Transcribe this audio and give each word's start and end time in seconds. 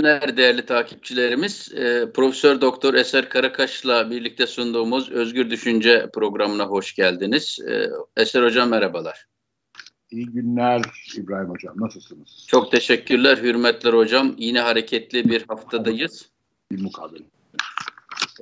günler 0.00 0.36
değerli 0.36 0.66
takipçilerimiz. 0.66 1.72
E, 1.74 2.12
Profesör 2.14 2.60
Doktor 2.60 2.94
Eser 2.94 3.28
Karakaş'la 3.28 4.10
birlikte 4.10 4.46
sunduğumuz 4.46 5.10
Özgür 5.10 5.50
Düşünce 5.50 6.10
programına 6.14 6.64
hoş 6.64 6.94
geldiniz. 6.94 7.58
E, 7.68 7.90
Eser 8.16 8.42
Hocam 8.42 8.68
merhabalar. 8.68 9.26
İyi 10.10 10.26
günler 10.26 10.82
İbrahim 11.16 11.48
Hocam. 11.48 11.74
Nasılsınız? 11.76 12.46
Çok 12.48 12.72
teşekkürler, 12.72 13.38
hürmetler 13.38 13.92
hocam. 13.92 14.34
Yine 14.38 14.60
hareketli 14.60 15.28
bir 15.28 15.44
haftadayız. 15.48 16.28
Bir 16.72 16.82
mukabele. 16.82 17.24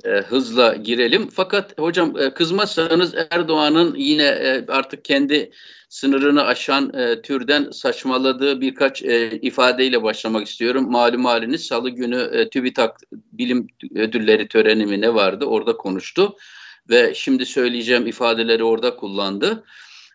E, 0.04 0.10
hızla 0.10 0.74
girelim. 0.74 1.28
Fakat 1.28 1.78
hocam 1.78 2.18
e, 2.18 2.34
kızmazsanız 2.34 3.14
Erdoğan'ın 3.30 3.94
yine 3.94 4.26
e, 4.26 4.66
artık 4.68 5.04
kendi 5.04 5.50
sınırını 5.88 6.44
aşan 6.44 6.94
e, 6.94 7.22
türden 7.22 7.70
saçmaladığı 7.70 8.60
birkaç 8.60 9.02
e, 9.02 9.38
ifadeyle 9.42 10.02
başlamak 10.02 10.46
istiyorum. 10.46 10.90
Malum 10.90 11.24
haliniz 11.24 11.66
salı 11.66 11.90
günü 11.90 12.30
e, 12.32 12.50
TÜBİTAK 12.50 13.00
bilim 13.12 13.66
ödülleri 13.94 14.48
töreni 14.48 15.00
ne 15.00 15.14
vardı 15.14 15.44
orada 15.44 15.76
konuştu. 15.76 16.36
Ve 16.90 17.14
şimdi 17.14 17.46
söyleyeceğim 17.46 18.06
ifadeleri 18.06 18.64
orada 18.64 18.96
kullandı. 18.96 19.64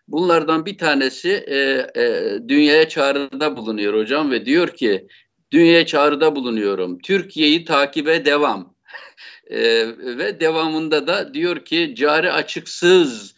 Bunlardan 0.08 0.66
bir 0.66 0.78
tanesi 0.78 1.30
e, 1.30 1.56
e, 2.02 2.38
dünyaya 2.48 2.88
çağrıda 2.88 3.56
bulunuyor 3.56 3.94
hocam 3.94 4.30
ve 4.30 4.46
diyor 4.46 4.68
ki 4.68 5.08
dünyaya 5.52 5.86
çağrıda 5.86 6.36
bulunuyorum. 6.36 6.98
Türkiye'yi 6.98 7.64
takibe 7.64 8.24
devam. 8.24 8.74
e, 9.50 9.60
ve 9.98 10.40
devamında 10.40 11.06
da 11.06 11.34
diyor 11.34 11.64
ki 11.64 11.94
cari 11.96 12.32
açıksız 12.32 13.33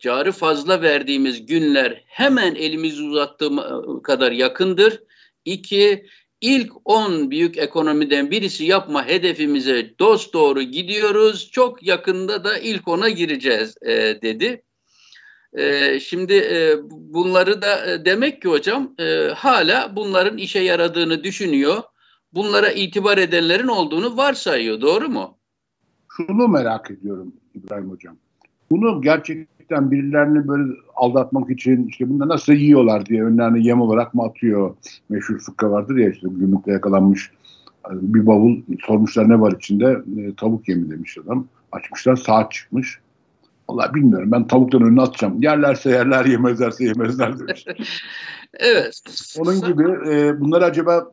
cari 0.00 0.32
fazla 0.32 0.82
verdiğimiz 0.82 1.46
günler 1.46 2.04
hemen 2.06 2.54
elimizi 2.54 3.02
uzattığım 3.02 3.56
kadar 4.02 4.32
yakındır. 4.32 5.02
İki, 5.44 6.06
ilk 6.40 6.72
10 6.84 7.30
büyük 7.30 7.58
ekonomiden 7.58 8.30
birisi 8.30 8.64
yapma 8.64 9.06
hedefimize 9.06 9.98
dost 9.98 10.34
doğru 10.34 10.62
gidiyoruz. 10.62 11.50
Çok 11.52 11.82
yakında 11.82 12.44
da 12.44 12.58
ilk 12.58 12.88
ona 12.88 13.08
gireceğiz 13.08 13.76
e, 13.82 13.92
dedi. 14.22 14.62
E, 15.52 16.00
şimdi 16.00 16.34
e, 16.34 16.76
bunları 16.90 17.62
da 17.62 17.92
e, 17.92 18.04
demek 18.04 18.42
ki 18.42 18.48
hocam 18.48 18.94
e, 18.98 19.28
hala 19.34 19.96
bunların 19.96 20.38
işe 20.38 20.60
yaradığını 20.60 21.24
düşünüyor. 21.24 21.82
Bunlara 22.32 22.70
itibar 22.70 23.18
edenlerin 23.18 23.68
olduğunu 23.68 24.16
varsayıyor. 24.16 24.80
Doğru 24.80 25.08
mu? 25.08 25.38
Şunu 26.16 26.48
merak 26.48 26.90
ediyorum 26.90 27.32
İbrahim 27.54 27.90
Hocam. 27.90 28.16
Bunu 28.70 29.02
gerçekten 29.68 29.90
birilerini 29.90 30.48
böyle 30.48 30.72
aldatmak 30.94 31.50
için 31.50 31.86
işte 31.86 32.10
bunda 32.10 32.28
nasıl 32.28 32.52
yiyorlar 32.52 33.06
diye 33.06 33.24
önlerine 33.24 33.60
yem 33.60 33.80
olarak 33.80 34.14
mı 34.14 34.22
atıyor? 34.22 34.76
Meşhur 35.08 35.38
fıkra 35.38 35.70
vardır 35.70 35.96
ya 35.96 36.10
işte 36.10 36.28
gümrükte 36.30 36.72
yakalanmış 36.72 37.30
bir 37.90 38.26
bavul 38.26 38.62
sormuşlar 38.86 39.28
ne 39.28 39.40
var 39.40 39.52
içinde 39.52 40.02
e, 40.20 40.34
tavuk 40.34 40.68
yemi 40.68 40.90
demiş 40.90 41.18
adam. 41.18 41.46
Açmışlar 41.72 42.16
saat 42.16 42.52
çıkmış. 42.52 42.98
Vallahi 43.68 43.94
bilmiyorum 43.94 44.32
ben 44.32 44.46
tavuktan 44.46 44.82
önüne 44.82 45.02
atacağım. 45.02 45.42
Yerlerse 45.42 45.90
yerler 45.90 46.24
yemezlerse 46.24 46.84
yemezler 46.84 47.38
demiş. 47.38 47.66
evet. 48.54 49.02
Onun 49.38 49.60
gibi 49.60 49.82
e, 50.10 50.40
bunlar 50.40 50.62
acaba 50.62 51.12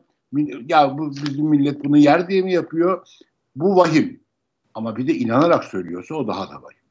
ya 0.68 0.98
bu 0.98 1.10
bizim 1.10 1.46
millet 1.46 1.84
bunu 1.84 1.98
yer 1.98 2.28
diye 2.28 2.42
mi 2.42 2.52
yapıyor? 2.52 3.06
Bu 3.56 3.76
vahim. 3.76 4.20
Ama 4.74 4.96
bir 4.96 5.06
de 5.06 5.14
inanarak 5.14 5.64
söylüyorsa 5.64 6.14
o 6.14 6.28
daha 6.28 6.50
da 6.50 6.62
vahim. 6.62 6.81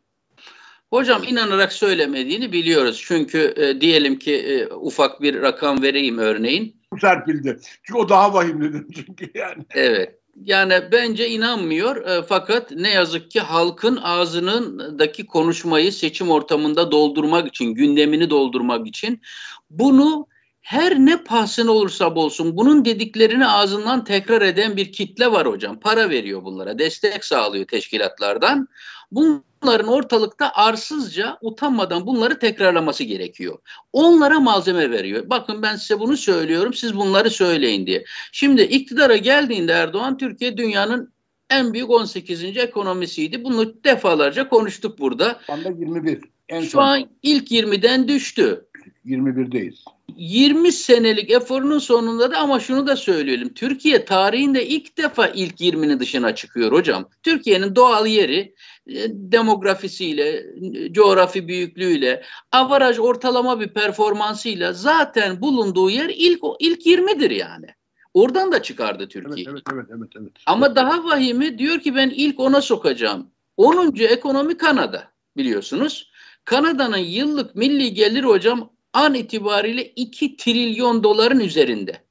Hocam 0.92 1.24
inanarak 1.24 1.74
söylemediğini 1.74 2.52
biliyoruz. 2.52 3.04
Çünkü 3.06 3.54
e, 3.58 3.82
diyelim 3.82 4.20
ki 4.20 4.36
e, 4.36 4.74
ufak 4.74 5.22
bir 5.22 5.42
rakam 5.42 5.82
vereyim 5.82 6.18
örneğin. 6.18 6.76
Serpildi. 7.02 7.60
Çünkü 7.84 8.00
o 8.00 8.10
daha 8.10 8.34
vahim 8.34 8.62
dedim 8.62 8.88
çünkü 8.96 9.32
yani. 9.36 9.66
Evet. 9.76 10.18
Yani 10.44 10.74
bence 10.92 11.30
inanmıyor 11.30 11.96
e, 12.08 12.24
fakat 12.24 12.72
ne 12.72 12.90
yazık 12.90 13.32
ki 13.32 13.40
halkın 13.40 14.00
ağzınındaki 14.04 15.26
konuşmayı 15.26 15.92
seçim 15.92 16.32
ortamında 16.32 16.92
doldurmak 16.92 17.48
için, 17.48 17.66
gündemini 17.66 18.30
doldurmak 18.30 18.88
için 18.88 19.22
bunu 19.70 20.28
her 20.62 20.96
ne 21.00 21.24
pahasına 21.24 21.72
olursa 21.72 22.16
olsun 22.16 22.58
bunun 22.58 22.86
dediklerini 22.86 23.48
ağzından 23.48 24.04
tekrar 24.04 24.42
eden 24.42 24.78
bir 24.78 24.92
kitle 24.92 25.32
var 25.32 25.48
hocam. 25.48 25.80
Para 25.80 26.10
veriyor 26.10 26.44
bunlara, 26.44 26.80
destek 26.80 27.26
sağlıyor 27.26 27.68
teşkilatlardan. 27.68 28.68
Bunların 29.12 29.88
ortalıkta 29.88 30.52
arsızca 30.54 31.38
utanmadan 31.42 32.08
bunları 32.08 32.40
tekrarlaması 32.40 33.04
gerekiyor. 33.04 33.58
Onlara 33.94 34.40
malzeme 34.40 34.92
veriyor. 34.92 35.30
Bakın 35.30 35.62
ben 35.62 35.76
size 35.76 36.00
bunu 36.00 36.18
söylüyorum, 36.18 36.74
siz 36.74 36.96
bunları 36.96 37.30
söyleyin 37.30 37.88
diye. 37.88 38.04
Şimdi 38.32 38.62
iktidara 38.62 39.18
geldiğinde 39.18 39.72
Erdoğan 39.72 40.18
Türkiye 40.18 40.58
dünyanın 40.58 41.14
en 41.50 41.74
büyük 41.74 41.90
18. 41.90 42.44
ekonomisiydi. 42.58 43.44
Bunu 43.44 43.84
defalarca 43.84 44.50
konuştuk 44.50 45.00
burada. 45.00 45.40
Şu 45.48 45.54
anda 45.54 45.70
21. 45.70 46.22
En 46.50 46.62
Şu 46.62 46.70
son. 46.70 46.82
an 46.82 47.10
ilk 47.24 47.52
20'den 47.52 48.08
düştü. 48.08 48.66
21'deyiz. 49.06 49.84
20 50.16 50.72
senelik 50.72 51.32
eforunun 51.32 51.80
sonunda 51.80 52.32
da 52.32 52.38
ama 52.38 52.60
şunu 52.60 52.88
da 52.88 52.96
söyleyelim. 52.96 53.54
Türkiye 53.54 54.06
tarihinde 54.06 54.68
ilk 54.68 54.98
defa 54.98 55.28
ilk 55.28 55.62
20'nin 55.62 56.00
dışına 56.00 56.36
çıkıyor 56.36 56.72
hocam. 56.72 57.10
Türkiye'nin 57.24 57.76
doğal 57.76 58.08
yeri 58.08 58.56
e, 58.88 58.96
demografisiyle, 59.10 60.46
coğrafi 60.92 61.48
büyüklüğüyle, 61.48 62.24
avaraj 62.52 63.00
ortalama 63.00 63.60
bir 63.60 63.68
performansıyla 63.68 64.74
zaten 64.74 65.42
bulunduğu 65.42 65.90
yer 65.90 66.10
ilk 66.10 66.42
ilk 66.60 66.86
20'dir 66.86 67.32
yani. 67.32 67.68
Oradan 68.14 68.52
da 68.52 68.62
çıkardı 68.62 69.08
Türkiye. 69.08 69.46
Evet, 69.50 69.64
evet, 69.74 69.86
evet, 69.90 70.10
evet, 70.22 70.32
Ama 70.46 70.76
daha 70.76 71.04
vahimi 71.04 71.58
diyor 71.58 71.80
ki 71.80 71.96
ben 71.96 72.10
ilk 72.10 72.40
ona 72.40 72.62
sokacağım. 72.62 73.32
10. 73.58 73.96
ekonomi 73.96 74.58
Kanada 74.58 75.12
biliyorsunuz. 75.38 76.12
Kanada'nın 76.46 76.98
yıllık 76.98 77.56
milli 77.56 77.94
gelir 77.94 78.24
hocam 78.24 78.71
an 78.94 79.14
itibariyle 79.14 79.86
2 79.96 80.38
trilyon 80.38 81.04
doların 81.04 81.40
üzerinde. 81.40 82.06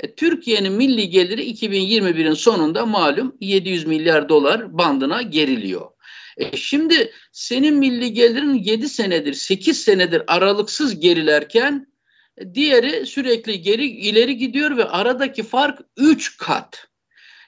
E, 0.00 0.14
Türkiye'nin 0.14 0.72
milli 0.72 1.10
geliri 1.10 1.50
2021'in 1.50 2.34
sonunda 2.34 2.86
malum 2.86 3.36
700 3.40 3.86
milyar 3.86 4.28
dolar 4.28 4.78
bandına 4.78 5.22
geriliyor. 5.22 5.90
E 6.36 6.56
şimdi 6.56 7.12
senin 7.32 7.74
milli 7.74 8.12
gelirin 8.12 8.54
7 8.54 8.88
senedir 8.88 9.32
8 9.32 9.82
senedir 9.82 10.22
aralıksız 10.26 11.00
gerilerken 11.00 11.86
e, 12.38 12.54
diğeri 12.54 13.06
sürekli 13.06 13.62
geri 13.62 13.86
ileri 13.86 14.36
gidiyor 14.36 14.76
ve 14.76 14.84
aradaki 14.84 15.42
fark 15.42 15.78
3 15.96 16.36
kat. 16.36 16.86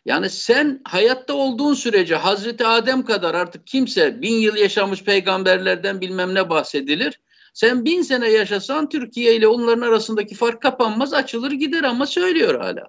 Yani 0.04 0.30
sen 0.30 0.80
hayatta 0.84 1.34
olduğun 1.34 1.74
sürece 1.74 2.16
Hazreti 2.16 2.66
Adem 2.66 3.04
kadar 3.04 3.34
artık 3.34 3.66
kimse 3.66 4.22
bin 4.22 4.34
yıl 4.34 4.56
yaşamış 4.56 5.02
peygamberlerden 5.02 6.00
bilmem 6.00 6.34
ne 6.34 6.50
bahsedilir. 6.50 7.18
Sen 7.52 7.84
bin 7.84 8.02
sene 8.02 8.28
yaşasan 8.28 8.88
Türkiye 8.88 9.36
ile 9.36 9.48
onların 9.48 9.82
arasındaki 9.82 10.34
fark 10.34 10.62
kapanmaz 10.62 11.14
açılır 11.14 11.52
gider 11.52 11.84
ama 11.84 12.06
söylüyor 12.06 12.60
hala. 12.60 12.86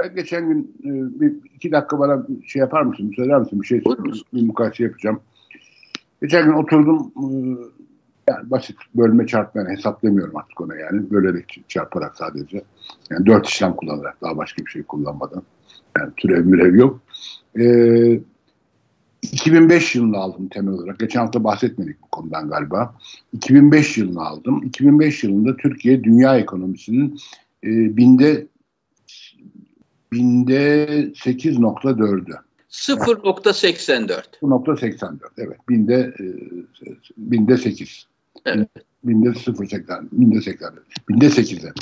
Ben 0.00 0.14
geçen 0.14 0.48
gün 0.48 0.76
e, 0.80 1.20
bir 1.20 1.32
iki 1.54 1.72
dakika 1.72 1.98
bana 1.98 2.26
şey 2.46 2.60
yapar 2.60 2.82
mısın? 2.82 3.12
Söyler 3.16 3.40
misin? 3.40 3.62
Bir 3.62 3.66
şey 3.66 3.82
bir 4.34 4.42
mukayese 4.42 4.84
yapacağım. 4.84 5.20
Geçen 6.22 6.44
gün 6.44 6.52
oturdum 6.52 7.12
e, 7.16 7.26
yani 8.30 8.50
basit 8.50 8.76
bölme 8.94 9.26
çarpma 9.26 9.60
yani 9.60 9.76
hesaplamıyorum 9.76 10.36
artık 10.36 10.60
ona 10.60 10.76
yani. 10.76 11.10
Bölerek 11.10 11.64
çarparak 11.68 12.16
sadece. 12.16 12.62
Yani 13.10 13.26
dört 13.26 13.46
işlem 13.46 13.76
kullanarak 13.76 14.22
daha 14.22 14.36
başka 14.36 14.66
bir 14.66 14.70
şey 14.70 14.82
kullanmadan. 14.82 15.42
Yani 15.98 16.12
türev 16.16 16.44
mürev 16.44 16.74
yok. 16.74 17.00
Ee, 17.58 18.20
2005 19.22 19.94
yılını 19.94 20.16
aldım 20.16 20.48
temel 20.48 20.74
olarak. 20.74 20.98
Geçen 20.98 21.20
hafta 21.20 21.44
bahsetmedik 21.44 22.02
bu 22.02 22.06
konudan 22.06 22.48
galiba. 22.48 22.94
2005 23.32 23.98
yılını 23.98 24.26
aldım. 24.26 24.62
2005 24.62 25.24
yılında 25.24 25.56
Türkiye 25.56 26.04
dünya 26.04 26.38
ekonomisinin 26.38 27.18
e, 27.64 27.96
binde 27.96 28.46
binde 30.12 30.86
8.4'ü. 31.14 32.38
0.84. 32.70 34.22
0.84 34.42 35.18
evet. 35.38 35.68
Binde 35.68 36.14
e, 36.20 36.24
binde 37.16 37.56
8. 37.56 38.06
Evet. 38.44 38.68
Binde 39.04 39.28
0.80. 39.28 40.08
Binde 40.12 40.40
80. 40.40 40.74
Binde 41.08 41.26
8'e. 41.26 41.72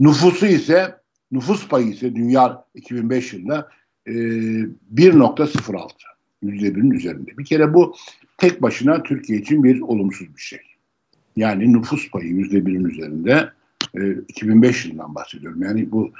Nüfusu 0.00 0.46
ise 0.46 0.96
nüfus 1.32 1.68
payı 1.68 1.88
ise 1.88 2.14
dünya 2.14 2.64
2005 2.74 3.32
yılında 3.32 3.68
e, 4.06 4.10
1.06. 4.10 5.88
%1'in 6.44 6.90
üzerinde. 6.90 7.38
Bir 7.38 7.44
kere 7.44 7.74
bu 7.74 7.94
tek 8.38 8.62
başına 8.62 9.02
Türkiye 9.02 9.38
için 9.38 9.64
bir 9.64 9.80
olumsuz 9.80 10.36
bir 10.36 10.40
şey. 10.40 10.60
Yani 11.36 11.72
nüfus 11.72 12.10
payı 12.10 12.30
%1'in 12.30 12.84
üzerinde 12.84 13.50
e, 13.94 14.12
2005 14.28 14.86
yılından 14.86 15.14
bahsediyorum. 15.14 15.62
Yani 15.62 15.92
bu 15.92 16.12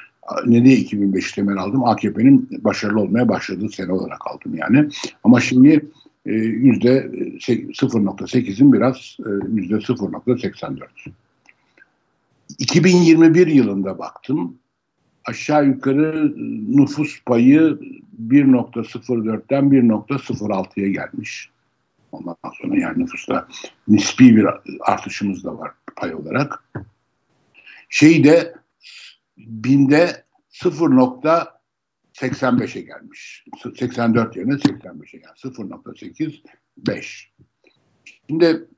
ne 0.46 0.64
diye 0.64 0.76
2005 0.76 1.32
temel 1.32 1.56
aldım? 1.56 1.84
AKP'nin 1.84 2.48
başarılı 2.64 3.00
olmaya 3.00 3.28
başladığı 3.28 3.68
sene 3.68 3.92
olarak 3.92 4.26
aldım 4.26 4.54
yani. 4.54 4.88
Ama 5.24 5.40
şimdi 5.40 5.90
e, 6.26 6.32
yüzde 6.32 7.10
0.8'in 7.38 8.72
biraz 8.72 9.16
e, 9.20 9.30
yüzde 9.52 9.74
0.84. 9.74 10.78
2021 12.58 13.46
yılında 13.46 13.98
baktım. 13.98 14.58
Aşağı 15.28 15.66
yukarı 15.66 16.34
nüfus 16.76 17.24
payı 17.24 17.78
1.04'ten 18.28 19.64
1.06'ya 19.64 20.88
gelmiş. 20.88 21.50
Ondan 22.12 22.36
sonra 22.62 22.80
yani 22.80 22.98
nüfusta 22.98 23.48
nispi 23.88 24.36
bir 24.36 24.46
artışımız 24.80 25.44
da 25.44 25.58
var 25.58 25.70
pay 25.96 26.14
olarak. 26.14 26.64
Şey 27.88 28.24
de 28.24 28.54
binde 29.38 30.24
0.85'e 30.52 32.80
gelmiş. 32.80 33.44
84 33.76 34.36
yerine 34.36 34.52
85'e 34.52 35.18
gelmiş. 35.18 35.44
0.85. 35.44 37.24
Şimdi 38.28 38.68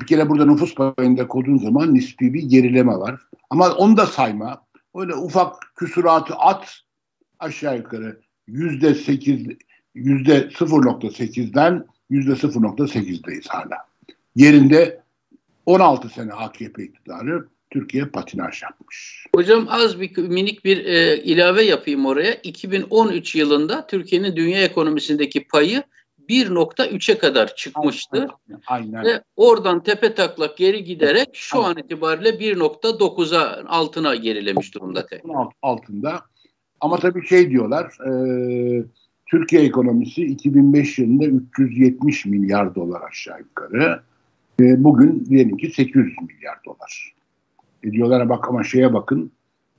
bir 0.00 0.06
kere 0.06 0.28
burada 0.28 0.46
nüfus 0.46 0.74
payında 0.74 1.28
koduğun 1.28 1.58
zaman 1.58 1.94
nispi 1.94 2.34
bir 2.34 2.42
gerileme 2.42 2.92
var. 2.92 3.20
Ama 3.50 3.72
onu 3.72 3.96
da 3.96 4.06
sayma. 4.06 4.67
Öyle 4.94 5.14
ufak 5.14 5.72
küsuratı 5.76 6.34
at 6.34 6.80
aşağı 7.38 7.76
yukarı 7.76 8.20
yüzde 8.46 8.94
sekiz 8.94 9.46
yüzde 9.94 10.38
0.8'den 10.38 11.86
yüzde 12.10 12.32
0.8'deyiz 12.32 13.48
hala. 13.48 13.88
Yerinde 14.36 15.02
16 15.66 16.08
sene 16.08 16.32
AKP 16.32 16.84
iktidarı 16.84 17.48
Türkiye 17.70 18.04
patinaj 18.04 18.62
yapmış. 18.62 19.26
Hocam 19.34 19.66
az 19.68 20.00
bir 20.00 20.18
minik 20.18 20.64
bir 20.64 20.84
e, 20.84 21.22
ilave 21.22 21.62
yapayım 21.62 22.06
oraya. 22.06 22.34
2013 22.34 23.34
yılında 23.34 23.86
Türkiye'nin 23.86 24.36
dünya 24.36 24.62
ekonomisindeki 24.62 25.44
payı 25.44 25.82
1.3'e 26.28 27.18
kadar 27.18 27.54
çıkmıştı. 27.54 28.28
Aynen, 28.66 28.92
aynen. 28.92 29.04
Ve 29.04 29.22
oradan 29.36 29.82
tepe 29.82 30.14
taklak 30.14 30.56
geri 30.56 30.84
giderek 30.84 31.28
şu 31.32 31.58
aynen. 31.64 31.70
an 31.70 31.78
itibariyle 31.78 32.28
1.9'a 32.28 33.64
altına 33.66 34.14
gerilemiş 34.14 34.74
durumda. 34.74 35.06
Altında. 35.62 36.20
Ama 36.80 36.98
tabii 36.98 37.26
şey 37.26 37.50
diyorlar, 37.50 37.98
e, 38.06 38.12
Türkiye 39.26 39.62
ekonomisi 39.62 40.22
2005 40.22 40.98
yılında 40.98 41.24
370 41.24 42.26
milyar 42.26 42.74
dolar 42.74 43.00
aşağı 43.08 43.38
yukarı. 43.38 44.02
E, 44.60 44.84
bugün 44.84 45.26
diyelim 45.30 45.56
ki 45.56 45.70
800 45.70 46.14
milyar 46.22 46.64
dolar. 46.64 47.14
E, 47.84 47.92
diyorlar 47.92 48.28
bak 48.28 48.48
ama 48.48 48.64
şeye 48.64 48.94
bakın, 48.94 49.32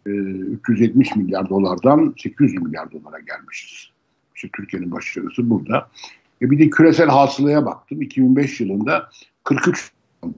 e, 0.05 0.09
370 0.09 1.15
milyar 1.15 1.49
dolardan 1.49 2.15
800 2.17 2.61
milyar 2.61 2.91
dolara 2.91 3.19
gelmişiz. 3.19 3.89
İşte 4.35 4.49
Türkiye'nin 4.55 4.91
başarısı 4.91 5.49
burada. 5.49 5.89
E 6.41 6.51
bir 6.51 6.59
de 6.59 6.69
küresel 6.69 7.07
hasılaya 7.07 7.65
baktım. 7.65 8.01
2005 8.01 8.59
yılında 8.59 9.09
43 9.43 9.91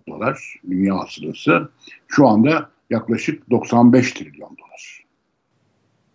dolar 0.07 0.55
dünya 0.69 0.99
hasılası. 0.99 1.69
Şu 2.07 2.27
anda 2.27 2.69
yaklaşık 2.89 3.49
95 3.49 4.11
trilyon 4.11 4.57
dolar. 4.57 5.05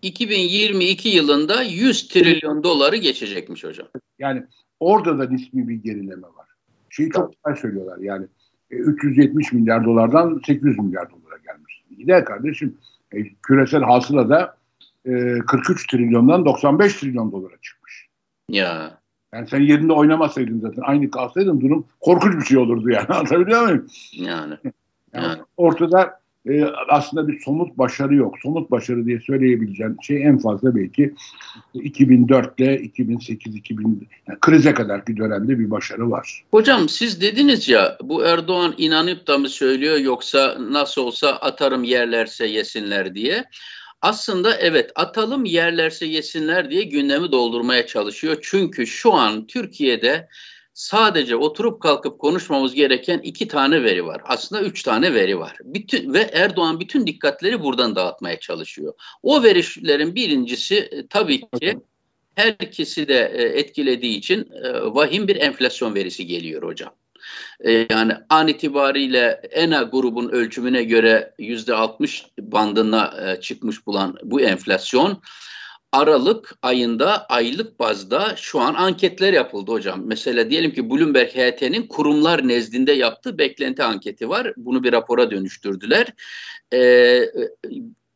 2022 0.03 1.09
yılında 1.09 1.63
100 1.63 2.09
trilyon 2.09 2.63
doları 2.63 2.97
geçecekmiş 2.97 3.65
hocam. 3.65 3.89
Yani 4.19 4.45
orada 4.81 5.19
da 5.19 5.31
nispi 5.31 5.69
bir 5.69 5.75
gerileme 5.75 6.23
var. 6.23 6.47
Şeyi 6.91 7.11
çok 7.11 7.33
güzel 7.33 7.63
söylüyorlar 7.63 7.99
yani 7.99 8.27
370 8.71 9.53
e, 9.53 9.57
milyar 9.57 9.85
dolardan 9.85 10.41
800 10.47 10.79
milyar 10.79 11.11
dolara 11.11 11.39
gelmiş. 11.45 11.83
Gider 11.99 12.25
kardeşim 12.25 12.79
e, 13.13 13.35
küresel 13.43 13.83
hasıla 13.83 14.29
da 14.29 14.57
e, 15.05 15.39
43 15.39 15.87
trilyondan 15.87 16.45
95 16.45 16.97
trilyon 16.97 17.33
dolara 17.33 17.57
çıkmış. 17.63 18.09
Ya. 18.51 19.01
Yani 19.35 19.49
sen 19.49 19.61
yerinde 19.61 19.93
oynamasaydın 19.93 20.61
zaten 20.61 20.83
aynı 20.87 21.11
kalsaydın 21.11 21.61
durum 21.61 21.87
korkunç 22.01 22.41
bir 22.41 22.47
şey 22.47 22.59
olurdu 22.59 22.91
yani. 22.91 23.07
Anlatabiliyor 23.09 23.63
muyum? 23.63 23.87
Yani. 24.13 24.57
yani, 25.13 25.27
yani. 25.27 25.39
Ortada 25.57 26.21
e, 26.49 26.65
aslında 26.89 27.29
bir 27.29 27.41
somut 27.41 27.79
başarı 27.79 28.15
yok. 28.15 28.35
Somut 28.43 28.71
başarı 28.71 29.07
diye 29.07 29.21
söyleyebileceğim 29.21 29.97
şey 30.03 30.23
en 30.23 30.39
fazla 30.39 30.77
belki 30.77 31.15
2004 31.75 32.61
ile 32.61 32.81
2008 32.81 33.55
2000 33.55 34.09
yani 34.29 34.39
krize 34.41 34.75
kadar 34.75 35.07
bir 35.07 35.17
dönemde 35.17 35.59
bir 35.59 35.71
başarı 35.71 36.11
var. 36.11 36.45
Hocam 36.51 36.89
siz 36.89 37.21
dediniz 37.21 37.69
ya 37.69 37.99
bu 38.03 38.25
Erdoğan 38.25 38.75
inanıp 38.79 39.27
da 39.27 39.39
mı 39.39 39.49
söylüyor 39.49 39.99
yoksa 39.99 40.57
nasıl 40.71 41.03
olsa 41.03 41.29
atarım 41.29 41.85
yerlerse 41.85 42.47
yesinler 42.47 43.15
diye 43.15 43.45
aslında 44.03 44.57
evet 44.57 44.91
atalım 44.95 45.45
yerlerse 45.45 46.07
yesinler 46.07 46.71
diye 46.71 46.83
gündemi 46.83 47.33
doldurmaya 47.33 47.87
çalışıyor. 47.87 48.39
Çünkü 48.43 48.87
şu 48.87 49.13
an 49.13 49.47
Türkiye'de 49.47 50.29
sadece 50.77 51.37
oturup 51.37 51.83
kalkıp 51.83 52.19
konuşmamız 52.19 52.75
gereken 52.75 53.19
iki 53.19 53.49
tane 53.49 53.83
veri 53.83 54.07
var. 54.07 54.21
Aslında 54.25 54.63
üç 54.63 54.83
tane 54.83 55.15
veri 55.15 55.39
var. 55.39 55.57
Bütün, 55.65 56.15
ve 56.15 56.31
Erdoğan 56.33 56.81
bütün 56.81 57.07
dikkatleri 57.07 57.63
buradan 57.63 57.97
dağıtmaya 57.97 58.41
çalışıyor. 58.41 58.95
O 59.23 59.43
verilerin 59.43 60.15
birincisi 60.15 60.77
e, 60.77 61.07
tabii 61.07 61.41
ki 61.41 61.79
herkesi 62.35 63.09
de 63.09 63.33
e, 63.35 63.43
etkilediği 63.43 64.17
için 64.17 64.51
e, 64.65 64.73
vahim 64.73 65.29
bir 65.29 65.37
enflasyon 65.37 65.95
verisi 65.95 66.27
geliyor 66.27 66.63
hocam. 66.63 66.93
E, 67.61 67.87
yani 67.91 68.13
an 68.29 68.49
itibariyle 68.49 69.41
ENA 69.51 69.83
grubun 69.83 70.29
ölçümüne 70.29 70.85
göre 70.85 71.35
yüzde 71.39 71.75
60 71.75 72.27
bandına 72.41 73.15
e, 73.21 73.41
çıkmış 73.41 73.87
bulan 73.87 74.17
bu 74.23 74.41
enflasyon 74.41 75.23
Aralık 75.93 76.59
ayında 76.63 77.27
aylık 77.27 77.79
bazda 77.79 78.37
şu 78.37 78.61
an 78.61 78.75
anketler 78.75 79.33
yapıldı 79.33 79.73
hocam. 79.73 80.03
Mesela 80.05 80.51
diyelim 80.51 80.75
ki 80.75 80.91
Bloomberg 80.91 81.29
HT'nin 81.29 81.87
kurumlar 81.87 82.49
nezdinde 82.49 82.93
yaptığı 82.93 83.39
beklenti 83.39 83.83
anketi 83.83 84.29
var. 84.29 84.53
Bunu 84.57 84.85
bir 84.85 84.93
rapora 84.93 85.31
dönüştürdüler. 85.31 86.07
Ee, 86.73 87.31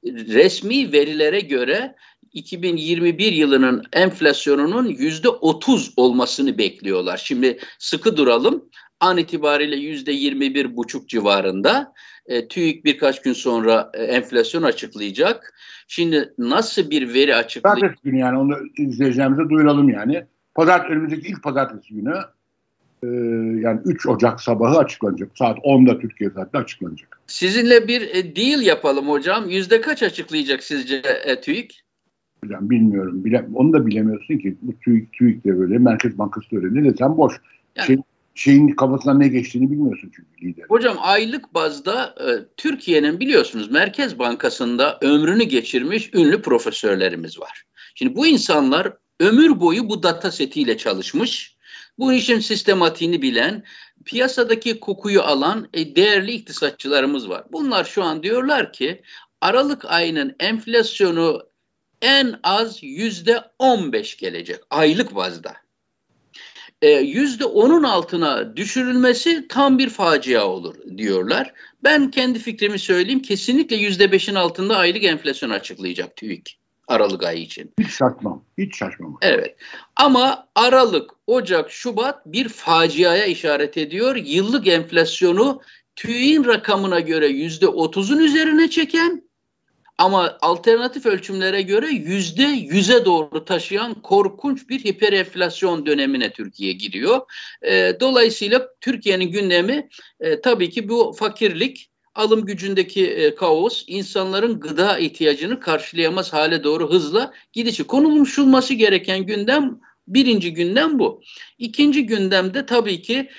resmi 0.05 0.93
verilere 0.93 1.41
göre 1.41 1.95
2021 2.33 3.33
yılının 3.33 3.85
enflasyonunun 3.93 4.89
yüzde 4.89 5.29
30 5.29 5.93
olmasını 5.97 6.59
bekliyorlar. 6.59 7.17
Şimdi 7.17 7.59
sıkı 7.79 8.17
duralım 8.17 8.69
an 9.01 9.19
itibariyle 9.19 9.77
yüzde 9.77 10.13
21 10.13 10.77
buçuk 10.77 11.09
civarında. 11.09 11.93
E, 12.27 12.49
TÜİK 12.49 12.85
birkaç 12.85 13.23
gün 13.23 13.33
sonra 13.33 13.91
e, 13.95 14.03
enflasyon 14.03 14.63
açıklayacak. 14.63 15.55
Şimdi 15.89 16.35
nasıl 16.39 16.91
bir 16.91 17.15
veri 17.15 17.35
açıklayacak? 17.35 17.81
Pazartesi 17.81 18.11
günü 18.11 18.19
yani 18.19 18.39
onu 18.39 18.59
izleyeceğimize 18.79 19.49
duyuralım 19.49 19.89
yani. 19.89 20.25
Pazart, 20.55 20.91
önümüzdeki 20.91 21.29
ilk 21.29 21.43
pazartesi 21.43 21.95
günü 21.95 22.15
e, 23.03 23.07
yani 23.61 23.81
3 23.85 24.07
Ocak 24.07 24.41
sabahı 24.41 24.79
açıklanacak. 24.79 25.31
Saat 25.39 25.59
10'da 25.59 25.99
Türkiye 25.99 26.31
saatinde 26.31 26.63
açıklanacak. 26.63 27.21
Sizinle 27.27 27.89
bir 27.89 28.01
e, 28.01 28.37
deal 28.37 28.63
yapalım 28.63 29.09
hocam. 29.09 29.51
Yüzde 29.51 29.81
kaç 29.81 30.03
açıklayacak 30.03 30.63
sizce 30.63 31.03
e, 31.25 31.41
TÜİK? 31.41 31.83
Hocam 32.45 32.71
bilmiyorum. 32.71 33.25
Bile, 33.25 33.47
onu 33.55 33.73
da 33.73 33.87
bilemiyorsun 33.87 34.39
ki. 34.39 34.57
Bu 34.63 34.73
TÜİK, 34.81 35.13
TÜİK 35.13 35.45
de 35.45 35.59
böyle, 35.59 35.79
Merkez 35.79 36.19
Bankası 36.19 36.51
da 36.51 36.57
öyle. 36.57 36.75
Ne 36.75 36.93
desem 36.93 37.17
boş. 37.17 37.41
Yani, 37.77 37.87
şey, 37.87 37.97
şeyin 38.35 38.69
kafasından 38.69 39.21
ne 39.21 39.29
geçtiğini 39.29 39.71
bilmiyorsun 39.71 40.13
çünkü 40.17 40.47
lider. 40.47 40.65
Hocam 40.69 40.97
aylık 41.01 41.55
bazda 41.55 42.15
e, 42.21 42.29
Türkiye'nin 42.57 43.21
biliyorsunuz 43.21 43.71
Merkez 43.71 44.19
Bankası'nda 44.19 44.99
ömrünü 45.01 45.45
geçirmiş 45.45 46.11
ünlü 46.15 46.43
profesörlerimiz 46.43 47.41
var. 47.41 47.65
Şimdi 47.95 48.17
bu 48.17 48.27
insanlar 48.27 48.93
ömür 49.21 49.61
boyu 49.61 49.89
bu 49.89 50.03
data 50.03 50.31
setiyle 50.31 50.77
çalışmış. 50.77 51.57
Bu 51.99 52.13
işin 52.13 52.41
sistematiğini 52.41 53.23
bilen, 53.23 53.65
piyasadaki 54.05 54.81
kokuyu 54.81 55.23
alan 55.23 55.69
e, 55.75 55.97
değerli 55.97 56.33
iktisatçılarımız 56.33 57.29
var. 57.29 57.45
Bunlar 57.53 57.85
şu 57.85 58.03
an 58.03 58.23
diyorlar 58.23 58.73
ki 58.73 59.03
Aralık 59.41 59.85
ayının 59.85 60.37
enflasyonu 60.41 61.51
en 62.03 62.41
az 62.43 62.83
yüzde 62.83 63.43
15 63.59 64.17
gelecek 64.17 64.61
aylık 64.71 65.15
bazda. 65.15 65.57
E, 66.83 66.89
yüzde 66.91 67.45
onun 67.45 67.83
altına 67.83 68.57
düşürülmesi 68.57 69.49
tam 69.49 69.79
bir 69.79 69.91
facia 69.91 70.47
olur 70.47 70.75
diyorlar. 70.97 71.53
Ben 71.85 72.11
kendi 72.11 72.39
fikrimi 72.39 72.79
söyleyeyim. 72.79 73.23
Kesinlikle 73.23 73.77
yüzde 73.77 74.13
beşin 74.13 74.35
altında 74.35 74.77
aylık 74.77 75.05
enflasyon 75.05 75.51
açıklayacak 75.51 76.17
TÜİK 76.17 76.61
Aralık 76.89 77.25
ayı 77.25 77.43
için. 77.43 77.73
Hiç 77.81 77.91
şaşmam. 77.91 78.45
Hiç 78.59 78.77
şaşmam. 78.77 79.19
Evet. 79.23 79.57
Ama 79.97 80.49
Aralık, 80.55 81.11
Ocak, 81.27 81.71
Şubat 81.71 82.27
bir 82.27 82.49
faciaya 82.49 83.25
işaret 83.25 83.77
ediyor. 83.77 84.17
Yıllık 84.17 84.67
enflasyonu 84.67 85.61
TÜİK'in 85.97 86.45
rakamına 86.45 87.01
göre 87.01 87.29
yüzde 87.29 87.69
otuzun 87.69 88.19
üzerine 88.19 88.71
çeken 88.71 89.30
ama 90.01 90.39
alternatif 90.41 91.07
ölçümlere 91.07 91.63
göre 91.63 91.87
yüzde 91.87 92.43
yüze 92.43 93.05
doğru 93.05 93.45
taşıyan 93.45 93.95
korkunç 93.95 94.69
bir 94.69 94.85
hiperenflasyon 94.85 95.87
dönemine 95.87 96.33
Türkiye 96.33 96.73
giriyor. 96.73 97.21
E, 97.63 98.01
dolayısıyla 98.01 98.69
Türkiye'nin 98.81 99.31
gündemi 99.31 99.89
e, 100.21 100.41
tabii 100.41 100.71
ki 100.71 100.89
bu 100.89 101.13
fakirlik, 101.19 101.91
alım 102.15 102.47
gücündeki 102.47 103.11
e, 103.11 103.35
kaos, 103.35 103.85
insanların 103.87 104.61
gıda 104.61 104.99
ihtiyacını 104.99 105.61
karşılayamaz 105.61 106.33
hale 106.33 106.65
doğru 106.65 106.91
hızla 106.91 107.33
gidişi. 107.53 107.85
Konulmuşulması 107.85 108.75
gereken 108.75 109.27
gündem 109.27 109.81
birinci 110.09 110.55
gündem 110.55 110.99
bu. 110.99 111.23
İkinci 111.59 112.07
gündemde 112.07 112.67
tabii 112.67 113.03
ki 113.03 113.31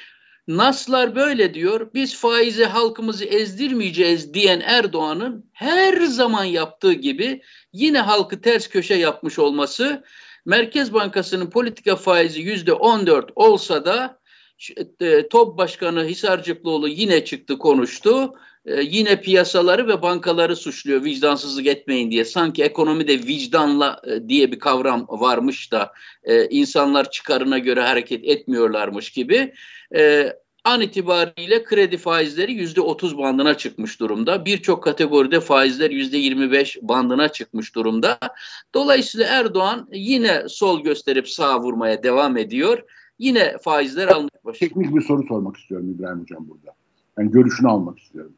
Naslar 0.47 1.15
böyle 1.15 1.53
diyor. 1.53 1.89
Biz 1.93 2.15
faize 2.15 2.65
halkımızı 2.65 3.25
ezdirmeyeceğiz 3.25 4.33
diyen 4.33 4.59
Erdoğan'ın 4.59 5.49
her 5.53 6.01
zaman 6.01 6.43
yaptığı 6.43 6.93
gibi 6.93 7.41
yine 7.73 7.99
halkı 7.99 8.41
ters 8.41 8.67
köşe 8.67 8.95
yapmış 8.95 9.39
olması 9.39 10.03
Merkez 10.45 10.93
Bankası'nın 10.93 11.49
politika 11.49 11.95
faizi 11.95 12.41
yüzde 12.41 12.73
14 12.73 13.31
olsa 13.35 13.85
da 13.85 14.20
e, 15.01 15.27
TOP 15.27 15.57
Başkanı 15.57 16.05
Hisarcıklıoğlu 16.05 16.87
yine 16.87 17.25
çıktı 17.25 17.57
konuştu. 17.57 18.33
E, 18.65 18.81
yine 18.81 19.21
piyasaları 19.21 19.87
ve 19.87 20.01
bankaları 20.01 20.55
suçluyor 20.55 21.03
vicdansızlık 21.03 21.67
etmeyin 21.67 22.11
diye. 22.11 22.25
Sanki 22.25 22.63
ekonomide 22.63 23.13
vicdanla 23.13 24.01
e, 24.07 24.29
diye 24.29 24.51
bir 24.51 24.59
kavram 24.59 25.05
varmış 25.09 25.71
da 25.71 25.93
insanlar 26.49 27.11
çıkarına 27.11 27.57
göre 27.57 27.81
hareket 27.81 28.23
etmiyorlarmış 28.23 29.09
gibi. 29.09 29.53
An 30.63 30.81
itibariyle 30.81 31.63
kredi 31.63 31.97
faizleri 31.97 32.53
yüzde 32.53 32.81
otuz 32.81 33.17
bandına 33.17 33.57
çıkmış 33.57 33.99
durumda. 33.99 34.45
Birçok 34.45 34.83
kategoride 34.83 35.39
faizler 35.39 35.89
yüzde 35.89 36.17
yirmi 36.17 36.51
beş 36.51 36.77
bandına 36.81 37.29
çıkmış 37.29 37.75
durumda. 37.75 38.19
Dolayısıyla 38.73 39.27
Erdoğan 39.27 39.89
yine 39.91 40.49
sol 40.49 40.83
gösterip 40.83 41.29
sağ 41.29 41.59
vurmaya 41.59 42.03
devam 42.03 42.37
ediyor. 42.37 42.83
Yine 43.21 43.57
faizler 43.61 44.07
almaya 44.07 44.29
başlıyor. 44.45 44.55
Teknik 44.59 44.95
bir 44.95 45.01
soru 45.01 45.27
sormak 45.27 45.57
istiyorum 45.57 45.95
İbrahim 45.95 46.21
Hocam 46.21 46.47
burada. 46.49 46.75
Yani 47.19 47.31
görüşünü 47.31 47.67
almak 47.67 47.99
istiyorum. 47.99 48.33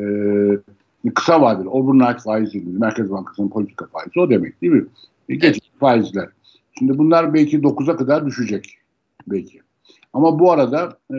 Ee, 0.00 1.10
kısa 1.14 1.42
vadeli 1.42 1.68
overnight 1.68 2.22
faiz 2.22 2.48
dediğimiz 2.48 2.80
Merkez 2.80 3.10
Bankası'nın 3.10 3.48
politika 3.48 3.86
faizi 3.86 4.20
o 4.20 4.30
demek 4.30 4.62
değil 4.62 4.72
mi? 4.72 4.86
Geçici 5.28 5.46
evet. 5.46 5.80
faizler. 5.80 6.28
Şimdi 6.78 6.98
bunlar 6.98 7.34
belki 7.34 7.60
9'a 7.60 7.96
kadar 7.96 8.26
düşecek. 8.26 8.78
Belki. 9.26 9.60
Ama 10.12 10.38
bu 10.38 10.52
arada 10.52 10.98
e, 11.10 11.16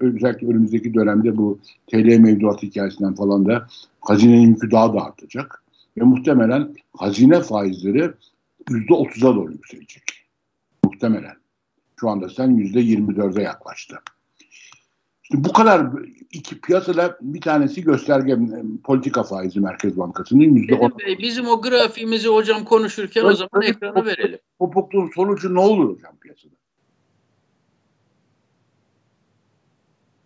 özellikle 0.00 0.46
önümüzdeki 0.46 0.94
dönemde 0.94 1.36
bu 1.36 1.58
TL 1.86 2.18
mevduat 2.18 2.62
hikayesinden 2.62 3.14
falan 3.14 3.46
da 3.46 3.66
hazinenin 4.00 4.48
yükü 4.48 4.70
daha 4.70 4.94
da 4.94 5.04
artacak. 5.04 5.64
Ve 5.98 6.04
muhtemelen 6.04 6.74
hazine 6.96 7.40
faizleri 7.40 8.10
%30'a 8.68 9.34
doğru 9.34 9.52
yükselecek. 9.52 10.02
Muhtemelen. 10.84 11.39
Şu 12.00 12.08
anda 12.08 12.28
sen 12.28 12.50
%24'e 12.50 13.42
yaklaştı. 13.42 14.00
İşte 15.22 15.44
bu 15.44 15.52
kadar 15.52 15.86
iki 16.30 16.60
piyasada 16.60 17.18
bir 17.20 17.40
tanesi 17.40 17.82
gösterge 17.82 18.38
politika 18.84 19.22
faizi 19.22 19.60
Merkez 19.60 19.98
Bankası'nın 19.98 20.54
yüzde 20.54 20.74
on. 20.74 20.92
Bizim 21.18 21.46
o 21.46 21.62
grafiğimizi 21.62 22.28
hocam 22.28 22.64
konuşurken 22.64 23.24
o 23.24 23.32
zaman 23.32 23.62
ekrana 23.62 24.04
verelim. 24.04 24.38
Kopukluğun 24.58 25.10
sonucu 25.14 25.54
ne 25.54 25.60
olur 25.60 25.96
hocam 25.96 26.16
piyasada? 26.16 26.54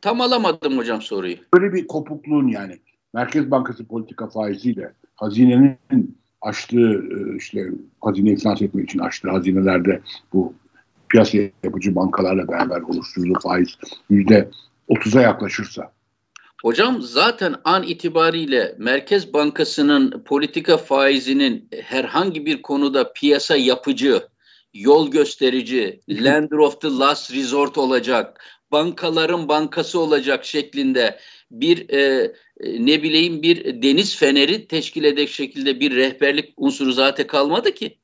Tam 0.00 0.20
alamadım 0.20 0.78
hocam 0.78 1.02
soruyu. 1.02 1.36
Böyle 1.54 1.72
bir 1.72 1.86
kopukluğun 1.86 2.48
yani 2.48 2.78
Merkez 3.14 3.50
Bankası 3.50 3.84
politika 3.84 4.28
faiziyle 4.28 4.92
hazinenin 5.14 6.18
açtığı 6.40 6.92
e, 6.92 7.36
işte 7.36 7.70
hazineyi 8.00 8.36
finanse 8.36 8.64
etmek 8.64 8.90
için 8.90 8.98
açtığı 8.98 9.30
hazinelerde 9.30 10.00
bu 10.32 10.54
piyasa 11.14 11.38
yapıcı 11.64 11.94
bankalarla 11.94 12.48
beraber 12.48 12.80
oluşturduğu 12.80 13.38
faiz 13.42 13.68
yüzde 14.10 14.50
30'a 14.88 15.22
yaklaşırsa 15.22 15.92
Hocam 16.62 17.02
zaten 17.02 17.54
an 17.64 17.82
itibariyle 17.82 18.74
Merkez 18.78 19.32
Bankası'nın 19.32 20.24
politika 20.24 20.76
faizinin 20.76 21.68
herhangi 21.82 22.46
bir 22.46 22.62
konuda 22.62 23.12
piyasa 23.12 23.56
yapıcı, 23.56 24.28
yol 24.74 25.10
gösterici, 25.10 26.00
lender 26.10 26.56
of 26.56 26.80
the 26.80 26.88
last 26.88 27.34
resort 27.34 27.78
olacak, 27.78 28.44
bankaların 28.72 29.48
bankası 29.48 30.00
olacak 30.00 30.44
şeklinde 30.44 31.18
bir 31.50 31.90
e, 31.90 32.00
e, 32.60 32.86
ne 32.86 33.02
bileyim 33.02 33.42
bir 33.42 33.82
deniz 33.82 34.16
feneri 34.16 34.66
teşkil 34.66 35.04
edecek 35.04 35.28
şekilde 35.28 35.80
bir 35.80 35.96
rehberlik 35.96 36.54
unsuru 36.56 36.92
zaten 36.92 37.26
kalmadı 37.26 37.74
ki. 37.74 37.98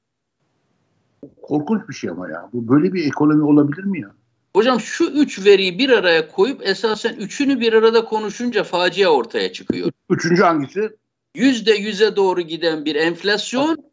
Korkunç 1.43 1.89
bir 1.89 1.95
şey 1.95 2.11
ama 2.11 2.31
ya. 2.31 2.51
Bu 2.53 2.69
böyle 2.69 2.93
bir 2.93 3.07
ekonomi 3.07 3.43
olabilir 3.43 3.85
mi 3.85 4.01
ya? 4.01 4.11
Hocam 4.57 4.81
şu 4.81 5.05
üç 5.05 5.45
veriyi 5.45 5.79
bir 5.79 5.91
araya 5.91 6.29
koyup 6.29 6.67
esasen 6.67 7.15
üçünü 7.15 7.61
bir 7.61 7.73
arada 7.73 8.05
konuşunca 8.05 8.65
facia 8.65 9.09
ortaya 9.09 9.53
çıkıyor. 9.53 9.91
Üçüncü 10.11 10.43
hangisi? 10.43 10.91
Yüzde 11.35 11.73
yüze 11.73 12.17
doğru 12.17 12.41
giden 12.41 12.85
bir 12.85 12.95
enflasyon 12.95 13.85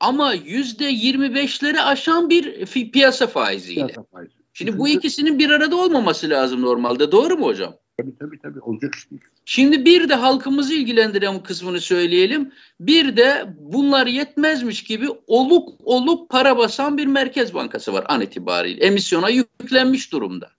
ama 0.00 0.32
yüzde 0.32 0.84
yirmi 0.84 1.34
beşleri 1.34 1.82
aşan 1.82 2.30
bir 2.30 2.66
piyasa 2.66 3.26
faiziyle. 3.26 3.86
Piyasa 3.86 4.02
faizi. 4.02 4.32
Şimdi 4.52 4.78
bu 4.78 4.88
ikisinin 4.88 5.38
bir 5.38 5.50
arada 5.50 5.76
olmaması 5.76 6.30
lazım 6.30 6.62
normalde. 6.62 7.12
Doğru 7.12 7.36
mu 7.36 7.46
hocam? 7.46 7.74
Tabii 7.98 8.16
tabii 8.18 8.38
tabii 8.38 8.60
olacak 8.60 8.94
iş 8.94 9.10
değil. 9.10 9.22
Şimdi 9.50 9.84
bir 9.84 10.08
de 10.08 10.14
halkımızı 10.14 10.74
ilgilendiren 10.74 11.42
kısmını 11.42 11.80
söyleyelim. 11.80 12.52
Bir 12.80 13.16
de 13.16 13.44
bunlar 13.58 14.06
yetmezmiş 14.06 14.84
gibi 14.84 15.08
oluk 15.26 15.68
oluk 15.84 16.30
para 16.30 16.58
basan 16.58 16.98
bir 16.98 17.06
merkez 17.06 17.54
bankası 17.54 17.92
var 17.92 18.04
an 18.08 18.20
itibariyle. 18.20 18.84
Emisyona 18.84 19.28
yüklenmiş 19.28 20.12
durumda. 20.12 20.50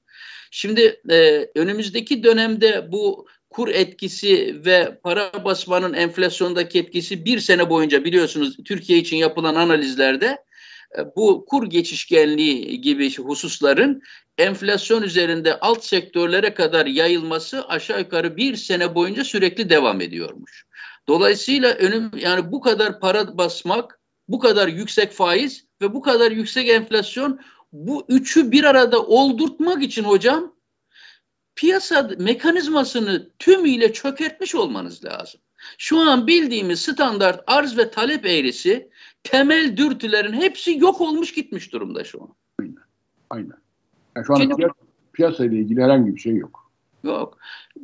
Şimdi 0.52 1.02
e, 1.10 1.50
önümüzdeki 1.56 2.24
dönemde 2.24 2.92
bu 2.92 3.28
kur 3.50 3.68
etkisi 3.68 4.62
ve 4.66 5.00
para 5.04 5.46
basmanın 5.46 5.94
enflasyondaki 5.94 6.80
etkisi 6.80 7.26
bir 7.26 7.40
sene 7.40 7.70
boyunca 7.70 8.04
biliyorsunuz 8.04 8.58
Türkiye 8.66 9.00
için 9.00 9.18
yapılan 9.18 9.56
analizlerde 9.56 10.38
bu 11.16 11.46
kur 11.46 11.70
geçişkenliği 11.70 12.82
gibi 12.82 13.16
hususların 13.18 14.02
enflasyon 14.38 15.04
üzerinde 15.04 15.60
alt 15.60 15.84
sektörlere 15.84 16.54
kadar 16.54 16.86
yayılması 16.86 17.68
aşağı 17.68 18.00
yukarı 18.00 18.38
bir 18.38 18.56
sene 18.56 18.96
boyunca 18.96 19.24
sürekli 19.24 19.70
devam 19.70 20.02
ediyormuş. 20.02 20.66
Dolayısıyla 21.08 21.74
önüm 21.74 22.12
yani 22.18 22.52
bu 22.52 22.62
kadar 22.62 23.00
para 23.00 23.38
basmak, 23.38 24.00
bu 24.28 24.40
kadar 24.40 24.68
yüksek 24.68 25.12
faiz 25.12 25.66
ve 25.82 25.94
bu 25.94 26.02
kadar 26.02 26.32
yüksek 26.32 26.70
enflasyon 26.70 27.40
bu 27.72 28.06
üçü 28.10 28.52
bir 28.52 28.64
arada 28.64 29.06
oldurtmak 29.06 29.84
için 29.84 30.04
hocam 30.04 30.56
piyasa 31.56 32.10
mekanizmasını 32.18 33.30
tümüyle 33.40 33.94
çökertmiş 33.94 34.56
olmanız 34.56 35.06
lazım. 35.06 35.42
Şu 35.78 36.00
an 36.00 36.28
bildiğimiz 36.28 36.82
standart 36.82 37.44
arz 37.48 37.78
ve 37.78 37.92
talep 37.92 38.26
eğrisi 38.26 38.90
temel 39.32 39.78
dürtülerin 39.78 40.34
hepsi 40.34 40.78
yok 40.78 41.02
olmuş 41.02 41.34
gitmiş 41.34 41.74
durumda 41.74 42.04
şu 42.04 42.22
an. 42.22 42.30
Aynen. 42.60 42.84
Aynen. 43.30 43.58
Yani 44.16 44.26
şu 44.26 44.34
an 44.34 44.40
Şimdi, 44.40 44.56
piyasa, 44.56 44.74
piyasayla 45.14 45.58
ilgili 45.58 45.84
herhangi 45.84 46.16
bir 46.16 46.20
şey 46.20 46.36
yok. 46.36 46.70
Yok. 47.04 47.38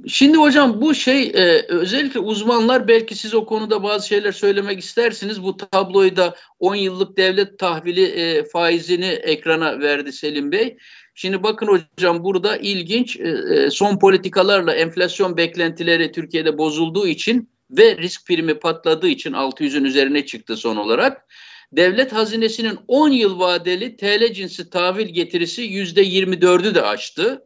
Şimdi 0.07 0.37
hocam 0.37 0.81
bu 0.81 0.93
şey 0.93 1.23
e, 1.23 1.65
özellikle 1.69 2.19
uzmanlar 2.19 2.87
belki 2.87 3.15
siz 3.15 3.33
o 3.33 3.45
konuda 3.45 3.83
bazı 3.83 4.07
şeyler 4.07 4.31
söylemek 4.31 4.79
istersiniz. 4.79 5.43
Bu 5.43 5.57
tabloyu 5.57 6.15
da 6.15 6.35
10 6.59 6.75
yıllık 6.75 7.17
devlet 7.17 7.59
tahvili 7.59 8.03
e, 8.05 8.43
faizini 8.43 9.05
ekrana 9.05 9.79
verdi 9.79 10.13
Selim 10.13 10.51
Bey. 10.51 10.77
Şimdi 11.15 11.43
bakın 11.43 11.67
hocam 11.67 12.23
burada 12.23 12.57
ilginç 12.57 13.19
e, 13.19 13.29
e 13.29 13.69
son 13.69 13.99
politikalarla 13.99 14.73
enflasyon 14.73 15.37
beklentileri 15.37 16.11
Türkiye'de 16.11 16.57
bozulduğu 16.57 17.07
için 17.07 17.49
ve 17.77 17.97
risk 17.97 18.27
primi 18.27 18.59
patladığı 18.59 19.07
için 19.07 19.33
600'ün 19.33 19.83
üzerine 19.83 20.25
çıktı 20.25 20.57
son 20.57 20.75
olarak. 20.75 21.25
Devlet 21.71 22.13
hazinesinin 22.13 22.79
10 22.87 23.09
yıl 23.09 23.39
vadeli 23.39 23.97
TL 23.97 24.33
cinsi 24.33 24.69
tahvil 24.69 25.07
getirisi 25.07 25.61
%24'ü 25.61 26.75
de 26.75 26.81
aştı 26.81 27.41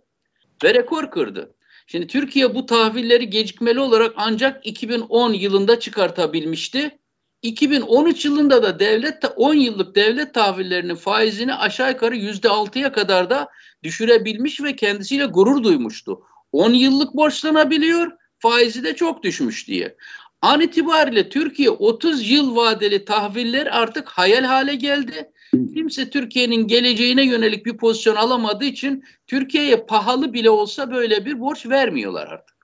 ve 0.64 0.74
rekor 0.74 1.12
kırdı. 1.12 1.56
Şimdi 1.88 2.08
Türkiye 2.08 2.56
bu 2.56 2.66
tahvilleri 2.66 3.30
gecikmeli 3.30 3.80
olarak 3.80 4.14
ancak 4.16 4.66
2010 4.66 5.34
yılında 5.34 5.80
çıkartabilmişti. 5.80 7.00
2013 7.42 8.26
yılında 8.26 8.64
da 8.64 8.80
devlet 8.80 9.26
10 9.36 9.54
yıllık 9.54 9.96
devlet 9.96 10.34
tahvillerinin 10.34 10.96
faizini 10.96 11.56
aşağı 11.56 11.92
yukarı 11.92 12.16
%6'ya 12.16 12.92
kadar 12.92 13.30
da 13.30 13.48
düşürebilmiş 13.84 14.62
ve 14.62 14.76
kendisiyle 14.76 15.26
gurur 15.26 15.64
duymuştu. 15.64 16.22
10 16.52 16.74
yıllık 16.74 17.16
borçlanabiliyor, 17.16 18.12
faizi 18.40 18.84
de 18.84 18.96
çok 18.96 19.24
düşmüş 19.24 19.68
diye. 19.68 19.96
An 20.42 20.62
itibariyle 20.62 21.30
Türkiye 21.30 21.70
30 21.70 22.32
yıl 22.32 22.56
vadeli 22.56 23.06
tahviller 23.06 23.68
artık 23.72 24.08
hayal 24.08 24.44
hale 24.44 24.76
geldi. 24.76 25.32
Kimse 25.52 26.10
Türkiye'nin 26.10 26.68
geleceğine 26.68 27.26
yönelik 27.26 27.66
bir 27.66 27.78
pozisyon 27.78 28.16
alamadığı 28.16 28.66
için 28.66 29.04
Türkiye'ye 29.28 29.78
pahalı 29.78 30.34
bile 30.34 30.50
olsa 30.50 30.92
böyle 30.92 31.26
bir 31.26 31.40
borç 31.40 31.66
vermiyorlar 31.66 32.28
artık. 32.28 32.56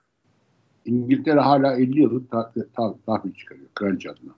İngiltere 0.84 1.40
hala 1.40 1.76
50 1.76 2.00
yıllık 2.00 2.30
tahvil, 2.30 2.62
tahvil 3.06 3.34
çıkarıyor 3.34 3.68
kraliçe 3.74 4.10
adına. 4.10 4.32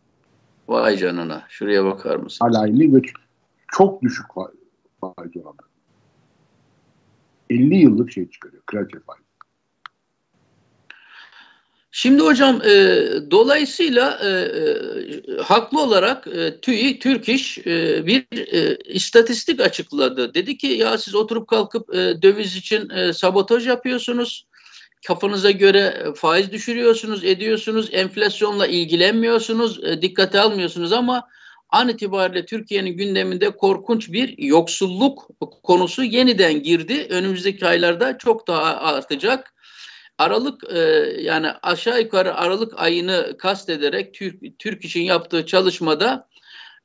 Vay 0.68 0.96
canına. 0.96 1.44
Şuraya 1.48 1.84
bakar 1.84 2.16
mısın? 2.16 2.46
Hala 2.46 2.68
50 2.68 2.94
ve 2.94 3.02
çok 3.72 4.02
düşük 4.02 4.26
faiz 5.00 5.36
oranı. 5.36 5.56
50 7.50 7.76
yıllık 7.76 8.12
şey 8.12 8.30
çıkarıyor 8.30 8.62
kraliçe 8.66 8.98
faiz. 9.00 9.27
Şimdi 11.90 12.22
hocam 12.22 12.62
e, 12.62 12.70
dolayısıyla 13.30 14.18
e, 14.22 14.28
e, 14.28 15.42
haklı 15.42 15.82
olarak 15.82 16.26
e, 16.26 16.60
TÜİ, 16.60 16.98
Türk 16.98 17.28
İş 17.28 17.58
e, 17.58 18.06
bir 18.06 18.26
e, 18.32 18.76
istatistik 18.76 19.60
açıkladı. 19.60 20.34
Dedi 20.34 20.56
ki 20.56 20.66
ya 20.66 20.98
siz 20.98 21.14
oturup 21.14 21.48
kalkıp 21.48 21.94
e, 21.94 22.22
döviz 22.22 22.56
için 22.56 22.90
e, 22.90 23.12
sabotaj 23.12 23.66
yapıyorsunuz. 23.66 24.46
Kafanıza 25.06 25.50
göre 25.50 26.12
faiz 26.16 26.52
düşürüyorsunuz, 26.52 27.24
ediyorsunuz, 27.24 27.88
enflasyonla 27.92 28.66
ilgilenmiyorsunuz, 28.66 29.84
e, 29.84 30.02
dikkate 30.02 30.40
almıyorsunuz 30.40 30.92
ama 30.92 31.24
an 31.70 31.88
itibariyle 31.88 32.46
Türkiye'nin 32.46 32.96
gündeminde 32.96 33.50
korkunç 33.50 34.12
bir 34.12 34.38
yoksulluk 34.38 35.28
konusu 35.62 36.04
yeniden 36.04 36.62
girdi. 36.62 37.06
Önümüzdeki 37.10 37.66
aylarda 37.66 38.18
çok 38.18 38.48
daha 38.48 38.76
artacak. 38.76 39.54
Aralık 40.18 40.64
e, 40.70 40.78
yani 41.20 41.48
aşağı 41.62 42.00
yukarı 42.00 42.34
Aralık 42.34 42.80
ayını 42.80 43.36
kastederek 43.38 44.14
Türk, 44.14 44.58
Türk 44.58 44.84
için 44.84 45.02
yaptığı 45.02 45.46
çalışmada 45.46 46.28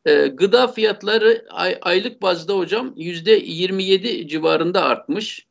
e, 0.06 0.28
gıda 0.28 0.68
fiyatları 0.68 1.46
ay, 1.50 1.78
aylık 1.82 2.22
bazda 2.22 2.58
hocam 2.58 2.94
yüzde 2.96 3.32
27 3.32 4.28
civarında 4.28 4.84
artmış. 4.84 5.48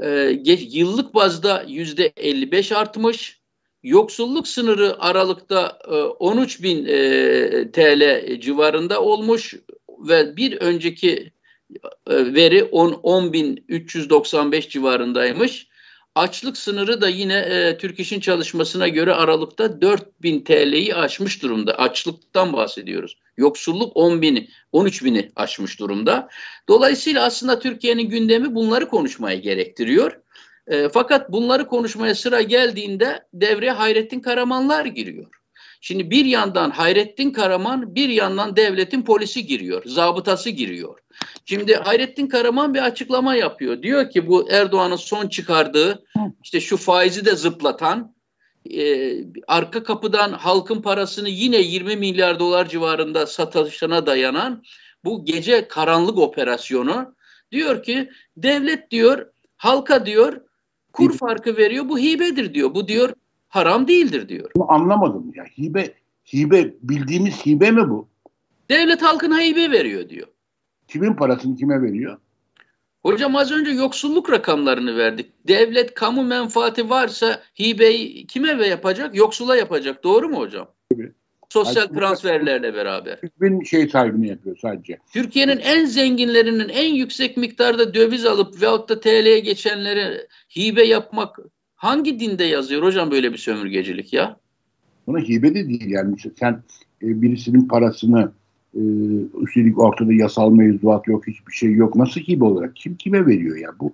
E, 0.00 0.38
geç, 0.42 0.74
yıllık 0.74 1.14
bazda 1.14 1.64
yüzde 1.68 2.12
55 2.16 2.72
artmış. 2.72 3.40
Yoksulluk 3.82 4.48
sınırı 4.48 4.96
Aralık'ta 5.00 5.78
e, 5.88 5.94
13 5.94 6.62
bin 6.62 6.86
e, 6.88 7.72
TL 7.72 8.40
civarında 8.40 9.02
olmuş 9.02 9.54
ve 9.98 10.36
bir 10.36 10.56
önceki 10.56 11.32
e, 12.06 12.34
veri 12.34 12.64
10, 12.64 12.92
10 12.92 13.32
bin 13.32 13.64
395 13.68 14.68
civarındaymış. 14.68 15.69
Açlık 16.14 16.56
sınırı 16.56 17.00
da 17.00 17.08
yine 17.08 17.38
e, 17.38 17.78
Türk 17.78 18.00
İş'in 18.00 18.20
çalışmasına 18.20 18.88
göre 18.88 19.14
Aralık'ta 19.14 19.80
4000 19.80 20.44
TL'yi 20.44 20.94
aşmış 20.94 21.42
durumda. 21.42 21.74
Açlıktan 21.74 22.52
bahsediyoruz. 22.52 23.16
Yoksulluk 23.36 23.96
10 23.96 24.22
bini, 24.22 24.48
13 24.72 25.04
bini 25.04 25.32
aşmış 25.36 25.80
durumda. 25.80 26.28
Dolayısıyla 26.68 27.24
aslında 27.24 27.58
Türkiye'nin 27.58 28.08
gündemi 28.08 28.54
bunları 28.54 28.88
konuşmaya 28.88 29.36
gerektiriyor. 29.36 30.20
E, 30.66 30.88
fakat 30.88 31.32
bunları 31.32 31.66
konuşmaya 31.66 32.14
sıra 32.14 32.42
geldiğinde 32.42 33.26
devreye 33.34 33.72
Hayrettin 33.72 34.20
Karamanlar 34.20 34.84
giriyor. 34.84 35.26
Şimdi 35.80 36.10
bir 36.10 36.24
yandan 36.24 36.70
Hayrettin 36.70 37.30
Karaman, 37.30 37.94
bir 37.94 38.08
yandan 38.08 38.56
devletin 38.56 39.02
polisi 39.02 39.46
giriyor, 39.46 39.82
zabıtası 39.86 40.50
giriyor. 40.50 40.98
Şimdi 41.44 41.74
Hayrettin 41.74 42.26
Karaman 42.26 42.74
bir 42.74 42.84
açıklama 42.84 43.34
yapıyor. 43.34 43.82
Diyor 43.82 44.10
ki 44.10 44.26
bu 44.26 44.50
Erdoğan'ın 44.50 44.96
son 44.96 45.28
çıkardığı 45.28 46.04
işte 46.44 46.60
şu 46.60 46.76
faizi 46.76 47.24
de 47.24 47.36
zıplatan 47.36 48.14
e, 48.70 49.12
arka 49.46 49.82
kapıdan 49.82 50.32
halkın 50.32 50.82
parasını 50.82 51.28
yine 51.28 51.56
20 51.56 51.96
milyar 51.96 52.38
dolar 52.38 52.68
civarında 52.68 53.26
satışına 53.26 54.06
dayanan 54.06 54.62
bu 55.04 55.24
gece 55.24 55.68
karanlık 55.68 56.18
operasyonu 56.18 57.14
diyor 57.52 57.82
ki 57.82 58.10
devlet 58.36 58.90
diyor 58.90 59.26
halka 59.56 60.06
diyor 60.06 60.40
kur 60.92 61.18
farkı 61.18 61.56
veriyor 61.56 61.88
bu 61.88 61.98
hibedir 61.98 62.54
diyor. 62.54 62.74
Bu 62.74 62.88
diyor 62.88 63.12
haram 63.48 63.88
değildir 63.88 64.28
diyor. 64.28 64.50
Bunu 64.56 64.72
anlamadım 64.72 65.32
ya. 65.34 65.44
Hibe 65.58 65.94
hibe 66.32 66.74
bildiğimiz 66.82 67.46
hibe 67.46 67.70
mi 67.70 67.90
bu? 67.90 68.08
Devlet 68.70 69.02
halkına 69.02 69.40
hibe 69.40 69.70
veriyor 69.70 70.08
diyor. 70.08 70.26
Kimin 70.90 71.14
parasını 71.14 71.56
kime 71.56 71.82
veriyor? 71.82 72.18
Hocam 73.02 73.36
az 73.36 73.52
önce 73.52 73.70
yoksulluk 73.70 74.30
rakamlarını 74.30 74.96
verdik. 74.96 75.32
Devlet 75.48 75.94
kamu 75.94 76.22
menfaati 76.22 76.90
varsa 76.90 77.42
hibeyi 77.58 78.26
kime 78.26 78.58
ve 78.58 78.66
yapacak? 78.66 79.14
Yoksula 79.14 79.56
yapacak. 79.56 80.04
Doğru 80.04 80.28
mu 80.28 80.38
hocam? 80.38 80.70
Tabii. 80.90 81.12
Sosyal 81.48 81.82
Aslında 81.82 81.98
transferlerle 81.98 82.74
beraber. 82.74 83.20
Bin 83.40 83.64
şey 83.64 83.88
sahibini 83.88 84.28
yapıyor 84.28 84.58
sadece. 84.62 84.98
Türkiye'nin 85.12 85.58
en 85.58 85.84
zenginlerinin 85.84 86.68
en 86.68 86.94
yüksek 86.94 87.36
miktarda 87.36 87.94
döviz 87.94 88.26
alıp 88.26 88.62
veyahut 88.62 88.88
da 88.88 89.00
TL'ye 89.00 89.40
geçenlere 89.40 90.26
hibe 90.56 90.82
yapmak 90.82 91.38
hangi 91.74 92.20
dinde 92.20 92.44
yazıyor 92.44 92.82
hocam 92.82 93.10
böyle 93.10 93.32
bir 93.32 93.38
sömürgecilik 93.38 94.12
ya? 94.12 94.36
Buna 95.06 95.18
hibe 95.18 95.54
de 95.54 95.68
değil 95.68 95.90
yani. 95.90 96.16
Sen 96.40 96.62
e, 97.02 97.22
birisinin 97.22 97.68
parasını 97.68 98.32
e, 98.74 98.82
üstelik 99.42 99.78
ortada 99.78 100.12
yasal 100.12 100.50
mevzuat 100.50 101.08
yok, 101.08 101.26
hiçbir 101.26 101.52
şey 101.52 101.72
yok. 101.72 101.96
Nasıl 101.96 102.20
hibe 102.20 102.44
olarak? 102.44 102.76
Kim 102.76 102.96
kime 102.96 103.26
veriyor 103.26 103.56
ya? 103.56 103.70
Bu 103.80 103.92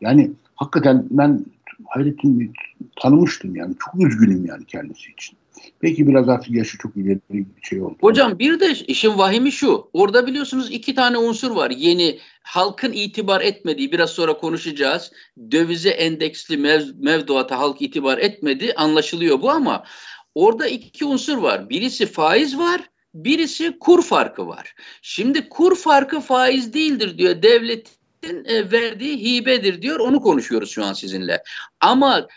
yani 0.00 0.30
hakikaten 0.54 1.06
ben 1.10 1.44
Hayrettin 1.86 2.52
tanımıştım 3.00 3.56
yani. 3.56 3.74
Çok 3.84 4.06
üzgünüm 4.06 4.46
yani 4.46 4.64
kendisi 4.64 5.10
için. 5.10 5.38
Peki 5.80 6.06
biraz 6.06 6.28
artık 6.28 6.50
yaşı 6.50 6.78
çok 6.78 6.96
ileri 6.96 7.20
bir 7.30 7.46
şey 7.62 7.82
oldu. 7.82 7.96
Hocam 8.00 8.38
bir 8.38 8.60
de 8.60 8.72
işin 8.72 9.18
vahimi 9.18 9.52
şu. 9.52 9.88
Orada 9.92 10.26
biliyorsunuz 10.26 10.70
iki 10.70 10.94
tane 10.94 11.18
unsur 11.18 11.50
var. 11.50 11.70
Yeni 11.70 12.18
halkın 12.42 12.92
itibar 12.92 13.40
etmediği 13.40 13.92
biraz 13.92 14.10
sonra 14.10 14.38
konuşacağız. 14.38 15.12
Dövize 15.50 15.90
endeksli 15.90 16.56
mev, 16.56 16.82
mevduata 17.00 17.58
halk 17.58 17.82
itibar 17.82 18.18
etmedi 18.18 18.72
anlaşılıyor 18.76 19.42
bu 19.42 19.50
ama 19.50 19.84
orada 20.34 20.66
iki 20.66 21.04
unsur 21.04 21.38
var. 21.38 21.70
Birisi 21.70 22.06
faiz 22.06 22.58
var 22.58 22.90
Birisi 23.24 23.78
kur 23.78 24.02
farkı 24.02 24.46
var. 24.46 24.74
Şimdi 25.02 25.48
kur 25.48 25.76
farkı 25.76 26.20
faiz 26.20 26.74
değildir 26.74 27.18
diyor 27.18 27.42
devletin 27.42 28.44
e, 28.44 28.70
verdiği 28.72 29.18
hibedir 29.18 29.82
diyor. 29.82 30.00
Onu 30.00 30.20
konuşuyoruz 30.22 30.70
şu 30.70 30.84
an 30.84 30.92
sizinle. 30.92 31.42
Ama 31.80 32.28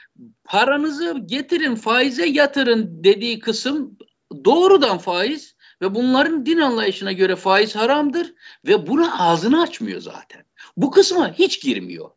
paranızı 0.44 1.18
getirin 1.26 1.76
faize 1.76 2.26
yatırın 2.26 3.04
dediği 3.04 3.40
kısım 3.40 3.98
doğrudan 4.46 4.98
faiz 4.98 5.56
ve 5.82 5.96
bunların 5.96 6.46
din 6.46 6.58
anlayışına 6.58 7.12
göre 7.12 7.36
faiz 7.36 7.76
haramdır 7.76 8.34
ve 8.68 8.88
buna 8.88 9.20
ağzını 9.20 9.62
açmıyor 9.62 10.02
zaten. 10.02 10.44
Bu 10.78 10.92
kısma 10.92 11.34
hiç 11.34 11.64
girmiyor. 11.64 12.10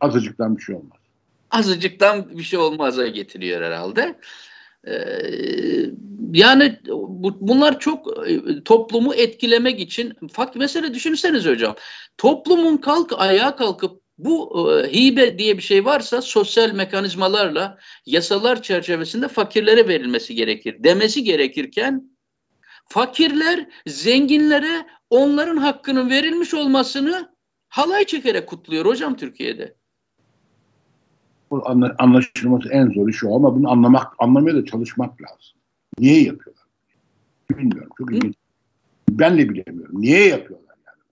Azıcıktan 0.00 0.56
bir 0.56 0.62
şey 0.62 0.74
olmaz. 0.74 0.98
Azıcıktan 1.50 2.38
bir 2.38 2.42
şey 2.42 2.58
olmaza 2.58 3.06
getiriyor 3.06 3.62
herhalde. 3.62 4.18
Ee, 4.86 5.90
yani 6.32 6.78
bu, 6.88 7.48
bunlar 7.48 7.80
çok 7.80 8.28
e, 8.28 8.62
toplumu 8.64 9.14
etkilemek 9.14 9.80
için 9.80 10.12
fakt 10.32 10.56
mesela 10.56 10.94
düşünseniz 10.94 11.46
hocam. 11.46 11.76
Toplumun 12.18 12.76
kalk 12.76 13.12
ayağa 13.16 13.56
kalkıp 13.56 14.02
bu 14.18 14.70
e, 14.72 14.92
hibe 14.92 15.38
diye 15.38 15.56
bir 15.56 15.62
şey 15.62 15.84
varsa 15.84 16.22
sosyal 16.22 16.72
mekanizmalarla 16.72 17.78
yasalar 18.06 18.62
çerçevesinde 18.62 19.28
fakirlere 19.28 19.88
verilmesi 19.88 20.34
gerekir 20.34 20.76
demesi 20.78 21.24
gerekirken 21.24 22.10
fakirler 22.88 23.68
zenginlere 23.86 24.86
onların 25.10 25.56
hakkının 25.56 26.10
verilmiş 26.10 26.54
olmasını 26.54 27.34
halay 27.68 28.04
çekerek 28.04 28.46
kutluyor 28.46 28.86
hocam 28.86 29.16
Türkiye'de 29.16 29.76
bu 31.54 31.64
anlaşılması 31.98 32.68
en 32.68 32.90
zoru 32.90 33.12
şu 33.12 33.34
ama 33.34 33.56
bunu 33.56 33.70
anlamak, 33.70 34.12
anlamaya 34.18 34.56
da 34.56 34.64
çalışmak 34.64 35.22
lazım. 35.22 35.58
Niye 35.98 36.22
yapıyorlar? 36.22 36.64
Bilmiyorum. 37.50 37.90
Çok 37.98 38.14
ilginç. 38.14 38.34
Ben 39.10 39.38
de 39.38 39.48
bilemiyorum. 39.48 40.02
Niye 40.02 40.28
yapıyorlar 40.28 40.76
yani? 40.86 41.02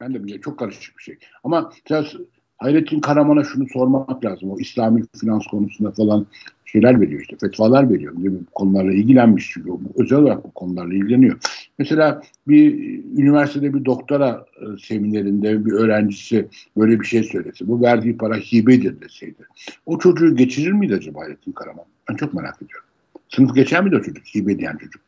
Ben 0.00 0.14
de 0.14 0.18
bilmiyorum. 0.18 0.42
Çok 0.44 0.58
karışık 0.58 0.98
bir 0.98 1.02
şey. 1.02 1.18
Ama 1.44 1.72
biraz 1.90 2.14
Hayrettin 2.58 3.00
Karaman'a 3.00 3.44
şunu 3.44 3.68
sormak 3.68 4.24
lazım. 4.24 4.50
O 4.50 4.58
İslami 4.58 5.04
finans 5.20 5.46
konusunda 5.46 5.90
falan 5.90 6.26
şeyler 6.64 7.00
veriyor 7.00 7.20
işte. 7.20 7.36
Fetvalar 7.40 7.90
veriyor. 7.90 8.16
Değil 8.16 8.30
mi? 8.30 8.40
Bu 8.40 8.50
konularla 8.54 8.92
ilgilenmiş 8.92 9.50
çünkü. 9.54 9.70
O, 9.70 9.80
özel 9.98 10.18
olarak 10.18 10.44
bu 10.44 10.50
konularla 10.50 10.94
ilgileniyor. 10.94 11.38
Mesela 11.78 12.22
bir 12.48 12.74
üniversitede 13.16 13.74
bir 13.74 13.84
doktora 13.84 14.46
e, 14.60 14.64
seminerinde 14.86 15.64
bir 15.64 15.72
öğrencisi 15.72 16.48
böyle 16.76 17.00
bir 17.00 17.04
şey 17.04 17.22
söylese. 17.22 17.68
Bu 17.68 17.82
verdiği 17.82 18.16
para 18.16 18.36
hibedir 18.36 19.00
deseydi. 19.00 19.42
O 19.86 19.98
çocuğu 19.98 20.36
geçirir 20.36 20.72
miydi 20.72 20.94
acaba 20.94 21.20
Hayrettin 21.20 21.52
Karaman? 21.52 21.84
Ben 22.10 22.16
çok 22.16 22.34
merak 22.34 22.56
ediyorum. 22.62 22.86
Sınıf 23.28 23.54
geçer 23.54 23.84
miydi 23.84 23.96
o 23.96 24.02
çocuk? 24.02 24.34
Hibe 24.34 24.58
diyen 24.58 24.76
çocuk. 24.76 25.02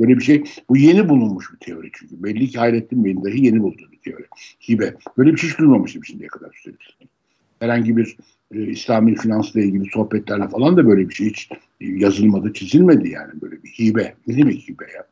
Böyle 0.00 0.18
bir 0.18 0.24
şey. 0.24 0.44
Bu 0.68 0.76
yeni 0.76 1.08
bulunmuş 1.08 1.52
bir 1.52 1.58
teori 1.58 1.90
çünkü. 1.92 2.22
Belli 2.22 2.48
ki 2.48 2.58
Hayrettin 2.58 3.04
Bey'in 3.04 3.24
dahi 3.24 3.44
yeni 3.46 3.62
bulduğu 3.62 3.92
bir 3.92 4.10
teori. 4.10 4.24
Hibe. 4.68 4.94
Böyle 5.18 5.32
bir 5.32 5.36
şey 5.36 5.50
hiç 5.50 5.58
duymamıştım 5.58 6.04
şimdiye 6.04 6.28
kadar 6.28 6.50
üstelik. 6.54 6.98
Herhangi 7.60 7.96
bir 7.96 8.16
e, 8.54 8.66
İslami 8.66 9.14
finansla 9.16 9.60
ilgili 9.60 9.90
sohbetlerle 9.90 10.48
falan 10.48 10.76
da 10.76 10.86
böyle 10.86 11.08
bir 11.08 11.14
şey 11.14 11.26
hiç 11.26 11.48
yazılmadı, 11.80 12.52
çizilmedi 12.52 13.08
yani 13.08 13.40
böyle 13.40 13.62
bir 13.62 13.68
hibe. 13.68 14.14
Ne 14.26 14.36
demek 14.36 14.68
hibe 14.68 14.84
ya? 14.94 15.06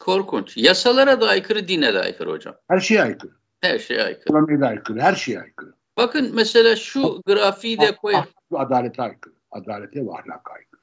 Korkunç. 0.00 0.56
Yasalara 0.56 1.20
da 1.20 1.28
aykırı, 1.28 1.68
dine 1.68 1.94
de 1.94 1.98
aykırı 1.98 2.30
hocam. 2.30 2.54
Her 2.68 2.80
şeye 2.80 3.02
aykırı. 3.02 3.32
Her 3.60 3.78
şeye 3.78 4.02
aykırı. 4.02 4.22
Ekonomiye 4.22 4.60
de 4.60 4.66
aykırı, 4.66 5.00
her 5.00 5.14
şeye 5.14 5.40
aykırı. 5.40 5.74
Bakın 5.96 6.30
mesela 6.34 6.76
şu 6.76 7.22
grafiği 7.26 7.80
de 7.80 7.96
koyun. 7.96 8.24
Adalete 8.54 9.02
aykırı. 9.02 9.34
Adalete 9.50 10.06
ve 10.06 10.10
ahlaka 10.10 10.52
aykırı. 10.52 10.80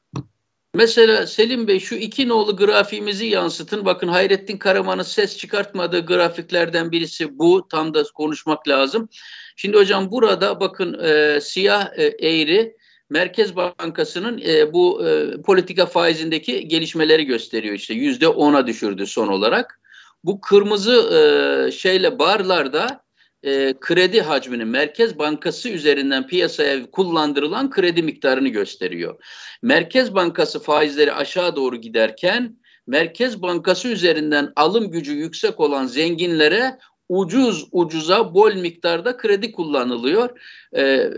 Mesela 0.73 1.27
Selim 1.27 1.67
Bey 1.67 1.79
şu 1.79 1.95
iki 1.95 2.27
nolu 2.27 2.55
grafiğimizi 2.57 3.25
yansıtın. 3.25 3.85
Bakın 3.85 4.07
Hayrettin 4.07 4.57
Karaman'ın 4.57 5.03
ses 5.03 5.37
çıkartmadığı 5.37 6.05
grafiklerden 6.05 6.91
birisi 6.91 7.39
bu. 7.39 7.67
Tam 7.67 7.93
da 7.93 8.03
konuşmak 8.15 8.67
lazım. 8.67 9.09
Şimdi 9.55 9.77
hocam 9.77 10.11
burada 10.11 10.59
bakın 10.59 10.99
e, 11.03 11.41
siyah 11.41 11.89
e, 11.97 12.03
eğri 12.03 12.76
Merkez 13.09 13.55
Bankası'nın 13.55 14.41
e, 14.47 14.73
bu 14.73 15.07
e, 15.07 15.41
politika 15.41 15.85
faizindeki 15.85 16.67
gelişmeleri 16.67 17.25
gösteriyor 17.25 17.75
işte 17.75 17.93
yüzde 17.93 18.27
ona 18.27 18.67
düşürdü 18.67 19.07
son 19.07 19.27
olarak. 19.27 19.79
Bu 20.23 20.41
kırmızı 20.41 20.93
e, 20.93 21.71
şeyle 21.71 22.19
barlarda 22.19 23.03
e, 23.43 23.73
kredi 23.79 24.21
hacminin 24.21 24.67
Merkez 24.67 25.19
Bankası 25.19 25.69
üzerinden 25.69 26.27
piyasaya 26.27 26.91
kullandırılan 26.91 27.69
kredi 27.69 28.03
miktarını 28.03 28.49
gösteriyor. 28.49 29.23
Merkez 29.61 30.15
Bankası 30.15 30.59
faizleri 30.59 31.13
aşağı 31.13 31.55
doğru 31.55 31.75
giderken 31.75 32.57
Merkez 32.87 33.41
Bankası 33.41 33.87
üzerinden 33.87 34.53
alım 34.55 34.91
gücü 34.91 35.13
yüksek 35.13 35.59
olan 35.59 35.85
zenginlere 35.85 36.77
ucuz 37.09 37.67
ucuza 37.71 38.33
bol 38.33 38.53
miktarda 38.53 39.17
kredi 39.17 39.51
kullanılıyor. 39.51 40.29
Ee, 40.75 41.09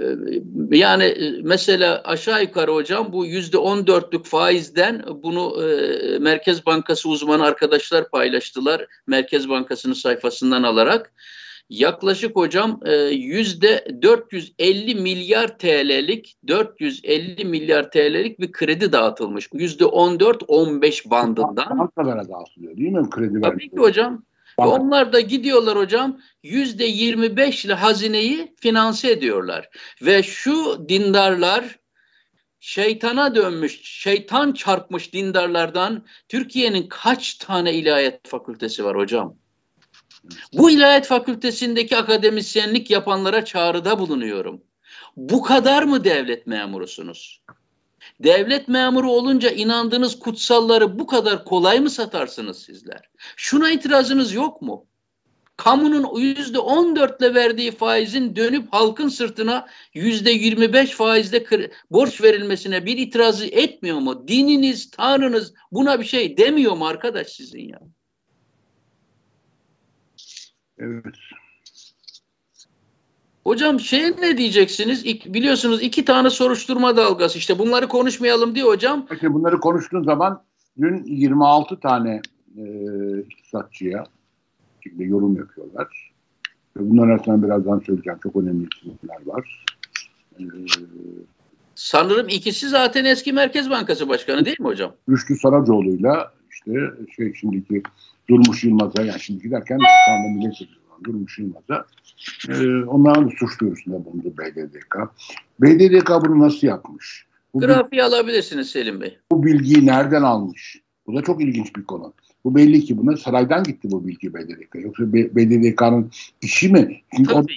yani 0.71 1.03
e, 1.03 1.41
mesela 1.41 2.01
aşağı 2.03 2.41
yukarı 2.41 2.71
hocam 2.71 3.13
bu 3.13 3.25
yüzde 3.25 3.57
on 3.57 3.87
dörtlük 3.87 4.25
faizden 4.25 5.03
bunu 5.23 5.63
e, 5.63 6.19
Merkez 6.19 6.65
Bankası 6.65 7.09
uzmanı 7.09 7.43
arkadaşlar 7.43 8.09
paylaştılar. 8.09 8.85
Merkez 9.07 9.49
Bankası'nın 9.49 9.93
sayfasından 9.93 10.63
alarak. 10.63 11.13
Yaklaşık 11.69 12.35
hocam 12.35 12.79
e, 12.85 12.95
yüzde 13.03 13.87
450 14.01 14.95
milyar 14.95 15.57
TL'lik 15.57 16.37
450 16.47 17.45
milyar 17.45 17.91
TL'lik 17.91 18.39
bir 18.39 18.51
kredi 18.51 18.91
dağıtılmış. 18.91 19.49
Yüzde 19.53 19.83
14-15 19.83 21.09
bandından. 21.09 21.79
Bankalara 21.79 22.29
dağıtılıyor 22.29 22.77
değil 22.77 22.91
mi 22.91 23.09
kredi 23.09 23.41
Tabii 23.41 23.69
ki 23.69 23.77
hocam. 23.77 24.23
Banka. 24.59 24.75
Onlar 24.75 25.13
da 25.13 25.19
gidiyorlar 25.19 25.77
hocam 25.77 26.19
yüzde 26.43 26.85
25 26.85 27.65
ile 27.65 27.73
hazineyi 27.73 28.55
finanse 28.61 29.11
ediyorlar. 29.11 29.69
Ve 30.01 30.23
şu 30.23 30.85
dindarlar 30.89 31.79
şeytana 32.59 33.35
dönmüş, 33.35 33.79
şeytan 33.83 34.51
çarpmış 34.51 35.13
dindarlardan 35.13 36.05
Türkiye'nin 36.29 36.87
kaç 36.89 37.33
tane 37.33 37.73
ilahiyat 37.73 38.27
fakültesi 38.27 38.83
var 38.85 38.97
hocam? 38.97 39.35
Bu 40.53 40.71
ilahiyat 40.71 41.07
fakültesindeki 41.07 41.97
akademisyenlik 41.97 42.91
yapanlara 42.91 43.45
çağrıda 43.45 43.99
bulunuyorum. 43.99 44.63
Bu 45.15 45.41
kadar 45.43 45.83
mı 45.83 46.03
devlet 46.03 46.47
memurusunuz? 46.47 47.41
Devlet 48.23 48.67
memuru 48.67 49.11
olunca 49.11 49.49
inandığınız 49.49 50.19
kutsalları 50.19 50.99
bu 50.99 51.07
kadar 51.07 51.45
kolay 51.45 51.79
mı 51.79 51.89
satarsınız 51.89 52.63
sizler? 52.63 53.09
Şuna 53.35 53.71
itirazınız 53.71 54.33
yok 54.33 54.61
mu? 54.61 54.85
Kamunun 55.57 56.19
yüzde 56.19 56.59
on 56.59 56.95
dörtle 56.95 57.33
verdiği 57.33 57.71
faizin 57.71 58.35
dönüp 58.35 58.73
halkın 58.73 59.07
sırtına 59.07 59.67
yüzde 59.93 60.31
yirmi 60.31 60.73
beş 60.73 60.91
faizle 60.91 61.71
borç 61.91 62.21
verilmesine 62.21 62.85
bir 62.85 62.97
itirazı 62.97 63.45
etmiyor 63.45 63.97
mu? 63.97 64.27
Dininiz, 64.27 64.91
tanrınız 64.91 65.53
buna 65.71 65.99
bir 65.99 66.05
şey 66.05 66.37
demiyor 66.37 66.75
mu 66.75 66.87
arkadaş 66.87 67.27
sizin 67.27 67.67
ya? 67.67 67.79
Evet. 70.77 71.15
Hocam 73.43 73.79
şey 73.79 74.11
ne 74.21 74.37
diyeceksiniz? 74.37 75.05
İk, 75.05 75.33
biliyorsunuz 75.33 75.83
iki 75.83 76.05
tane 76.05 76.29
soruşturma 76.29 76.97
dalgası 76.97 77.37
işte 77.37 77.59
bunları 77.59 77.87
konuşmayalım 77.87 78.55
diye 78.55 78.65
hocam. 78.65 79.05
İşte 79.13 79.33
bunları 79.33 79.59
konuştuğun 79.59 80.03
zaman 80.03 80.41
dün 80.81 81.03
26 81.05 81.79
tane 81.79 82.21
e, 82.57 82.63
iktisatçıya 83.19 84.03
şekilde 84.83 85.03
yorum 85.03 85.35
yapıyorlar. 85.37 86.11
Ve 86.77 86.89
bunların 86.89 87.09
arasından 87.09 87.43
birazdan 87.43 87.79
söyleyeceğim. 87.79 88.19
Çok 88.23 88.35
önemli 88.35 88.67
isimler 88.77 89.25
var. 89.25 89.65
Ee, 90.39 90.43
Sanırım 91.75 92.27
ikisi 92.29 92.69
zaten 92.69 93.05
eski 93.05 93.33
Merkez 93.33 93.69
Bankası 93.69 94.09
Başkanı 94.09 94.45
değil 94.45 94.59
mi 94.59 94.65
hocam? 94.67 94.91
Rüştü 95.09 95.35
Saracoğlu'yla 95.35 96.33
işte 96.51 96.71
şey 97.15 97.33
şimdiki 97.33 97.83
Durmuş 98.29 98.63
Yılmaz'a 98.63 99.01
yani 99.03 99.19
şimdiki 99.19 99.51
derken 99.51 99.77
şu 99.77 100.11
anda 100.11 100.27
milletvekili 100.27 100.78
Durmuş 101.03 101.39
Yılmaz'a 101.39 101.85
e, 102.49 102.83
onların 102.83 103.31
suç 103.39 103.59
duyurusunda 103.59 104.05
bulundu 104.05 104.33
BDDK. 104.37 104.97
BDDK 105.59 106.09
bunu 106.09 106.39
nasıl 106.39 106.67
yapmış? 106.67 107.25
Bu 107.53 107.59
Grafiği 107.59 108.03
alabilirsiniz 108.03 108.69
Selim 108.69 109.01
Bey. 109.01 109.17
Bu 109.31 109.45
bilgiyi 109.45 109.85
nereden 109.85 110.21
almış? 110.21 110.81
Bu 111.07 111.15
da 111.15 111.21
çok 111.21 111.41
ilginç 111.41 111.75
bir 111.75 111.83
konu. 111.83 112.13
Bu 112.43 112.55
belli 112.55 112.85
ki 112.85 112.97
buna 112.97 113.17
saraydan 113.17 113.63
gitti 113.63 113.91
bu 113.91 114.07
bilgi 114.07 114.33
BDDK. 114.33 114.75
Yoksa 114.75 115.13
BDDK'nın 115.13 116.11
işi 116.41 116.69
mi? 116.69 117.01
Çünkü 117.15 117.33
orada 117.33 117.47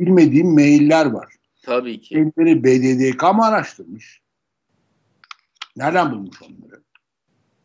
bilmediğim 0.00 0.54
mailler 0.54 1.06
var. 1.06 1.34
Tabii 1.62 2.00
ki. 2.00 2.14
Kendileri 2.14 2.64
BDDK 2.64 3.22
mı 3.22 3.44
araştırmış? 3.44 4.20
Nereden 5.76 6.12
bulmuş 6.12 6.42
onları? 6.42 6.82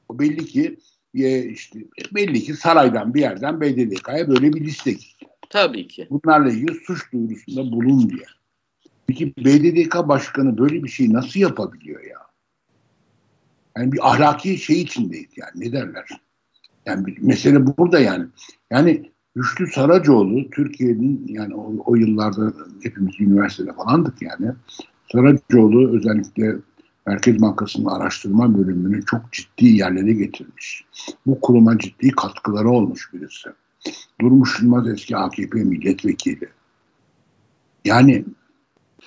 O 0.10 0.20
belli 0.20 0.46
ki 0.46 0.78
işte 1.26 1.80
belli 2.16 2.42
ki 2.42 2.54
saraydan 2.54 3.14
bir 3.14 3.22
yerden 3.22 3.62
BDDK'ya 3.62 4.28
böyle 4.28 4.54
bir 4.54 4.62
liste 4.62 4.92
gitti. 4.92 5.26
Tabii 5.50 5.88
ki. 5.88 6.08
Bunlarla 6.10 6.52
ilgili 6.52 6.74
suç 6.74 7.14
duyurusunda 7.14 7.72
bulun 7.72 8.10
diye. 8.10 8.26
Peki 9.08 9.34
BDDK 9.38 9.96
başkanı 10.08 10.58
böyle 10.58 10.84
bir 10.84 10.90
şeyi 10.90 11.14
nasıl 11.14 11.40
yapabiliyor 11.40 12.04
ya? 12.04 12.20
Yani 13.78 13.92
bir 13.92 14.10
ahlaki 14.10 14.58
şey 14.58 14.82
içindeyiz 14.82 15.30
yani 15.36 15.52
ne 15.56 15.72
derler? 15.72 16.08
Yani 16.86 17.06
bir, 17.06 17.22
mesele 17.22 17.78
burada 17.78 18.00
yani. 18.00 18.26
Yani 18.72 19.12
Rüştü 19.38 19.68
Saracoğlu 19.68 20.50
Türkiye'nin 20.50 21.26
yani 21.28 21.56
o, 21.56 21.74
o 21.86 21.96
yıllarda 21.96 22.54
hepimiz 22.84 23.20
üniversitede 23.20 23.74
falandık 23.74 24.22
yani. 24.22 24.52
Saracoğlu 25.12 25.98
özellikle 25.98 26.56
Merkez 27.08 27.42
Bankası'nın 27.42 27.86
araştırma 27.86 28.58
bölümünü 28.58 29.06
çok 29.06 29.32
ciddi 29.32 29.66
yerlere 29.66 30.14
getirmiş. 30.14 30.86
Bu 31.26 31.42
kuruma 31.42 31.78
ciddi 31.78 32.12
katkıları 32.12 32.70
olmuş 32.70 33.14
birisi. 33.14 33.50
Durmuş 34.22 34.62
Yılmaz 34.62 34.88
eski 34.88 35.18
AKP 35.18 35.64
milletvekili. 35.64 36.50
Yani 37.86 38.26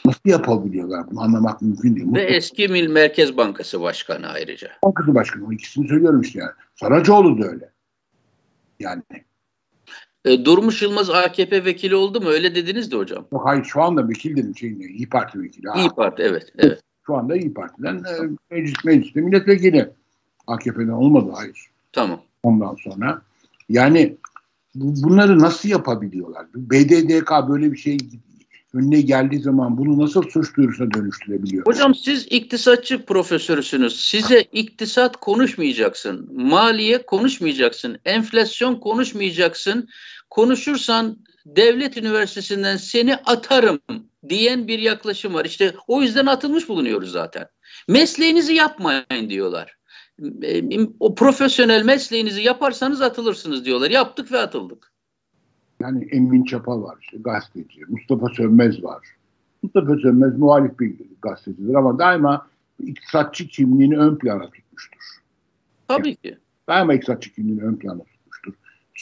nasıl 0.05 0.21
yapabiliyorlar 0.25 1.11
bunu 1.11 1.21
anlamak 1.21 1.63
mümkün 1.63 1.97
değil. 1.97 2.15
Ve 2.15 2.23
eski 2.23 2.69
Mil 2.69 2.89
Merkez 2.89 3.37
Bankası 3.37 3.81
Başkanı 3.81 4.29
ayrıca. 4.29 4.71
Bankası 4.85 5.15
Başkanı 5.15 5.47
o 5.47 5.53
ikisini 5.53 5.89
söylüyorum 5.89 6.21
işte 6.21 6.39
yani. 6.39 6.53
Saracoğlu 6.75 7.43
da 7.43 7.47
öyle. 7.47 7.71
Yani. 8.81 9.03
E, 10.25 10.45
Durmuş 10.45 10.83
Yılmaz 10.83 11.11
AKP 11.11 11.65
vekili 11.65 11.95
oldu 11.97 12.21
mu? 12.21 12.29
Öyle 12.29 12.55
dediniz 12.55 12.93
de 12.93 12.97
hocam. 12.97 13.27
Hayır 13.45 13.65
şu 13.65 13.83
anda 13.83 14.09
vekil 14.09 14.37
dedim. 14.37 14.57
Şey, 14.57 14.71
İyi 14.71 15.09
Parti 15.09 15.41
vekili. 15.41 15.67
İyi 15.77 15.89
Parti 15.89 16.23
evet. 16.23 16.53
evet. 16.59 16.81
Şu 17.11 17.17
anda 17.17 17.37
İyi 17.37 17.55
Parti'den 17.55 17.97
e, 17.97 18.37
meclis, 18.51 18.85
mecliste 18.85 19.21
milletvekili. 19.21 19.91
AKP'den 20.47 20.89
olmadı 20.89 21.31
hayır. 21.35 21.67
Tamam. 21.93 22.21
Ondan 22.43 22.75
sonra 22.75 23.23
yani 23.69 24.17
bunları 24.75 25.39
nasıl 25.39 25.69
yapabiliyorlar? 25.69 26.47
BDDK 26.55 27.49
böyle 27.49 27.73
bir 27.73 27.77
şey 27.77 27.99
önüne 28.75 29.01
geldiği 29.01 29.41
zaman 29.41 29.79
bunu 29.79 29.99
nasıl 29.99 30.23
suç 30.23 30.57
duyurusuna 30.57 30.91
dönüştürebiliyor? 30.95 31.67
Hocam 31.67 31.95
siz 31.95 32.27
iktisatçı 32.31 33.07
profesörüsünüz. 33.07 34.01
Size 34.01 34.41
iktisat 34.41 35.17
konuşmayacaksın. 35.17 36.29
Maliye 36.33 37.07
konuşmayacaksın. 37.07 37.99
Enflasyon 38.05 38.75
konuşmayacaksın. 38.75 39.89
Konuşursan 40.31 41.17
devlet 41.47 41.97
üniversitesinden 41.97 42.77
seni 42.77 43.17
atarım 43.17 43.81
diyen 44.29 44.69
bir 44.69 44.79
yaklaşım 44.79 45.35
var. 45.35 45.45
İşte 45.45 45.75
o 45.87 46.03
yüzden 46.03 46.27
atılmış 46.27 46.69
bulunuyoruz 46.69 47.13
zaten. 47.13 47.47
Mesleğinizi 47.89 48.55
yapmayın 48.55 49.31
diyorlar. 49.31 49.77
O 51.01 51.15
profesyonel 51.15 51.85
mesleğinizi 51.85 52.43
yaparsanız 52.43 53.03
atılırsınız 53.03 53.65
diyorlar. 53.65 53.91
Yaptık 53.91 54.33
ve 54.33 54.39
atıldık. 54.39 54.93
Yani 55.81 56.09
Emin 56.11 56.45
Çapa 56.45 56.83
var 56.83 56.99
işte 57.03 57.17
gazeteci. 57.21 57.81
Mustafa 57.89 58.27
Sönmez 58.35 58.85
var. 58.85 59.07
Mustafa 59.63 59.97
Sönmez 59.99 60.39
muhalif 60.39 60.81
bir 60.81 60.95
gazetecidir 61.23 61.75
ama 61.75 61.99
daima 61.99 62.47
iktisatçı 62.79 63.49
kimliğini 63.49 63.99
ön 63.99 64.17
plana 64.17 64.51
tutmuştur. 64.51 65.01
Tabii 65.89 66.09
yani, 66.09 66.17
ki. 66.17 66.39
Daima 66.69 66.95
iktisatçı 66.95 67.33
kimliğini 67.33 67.63
ön 67.63 67.77
plana 67.77 67.99
tutmuştur. 67.99 68.20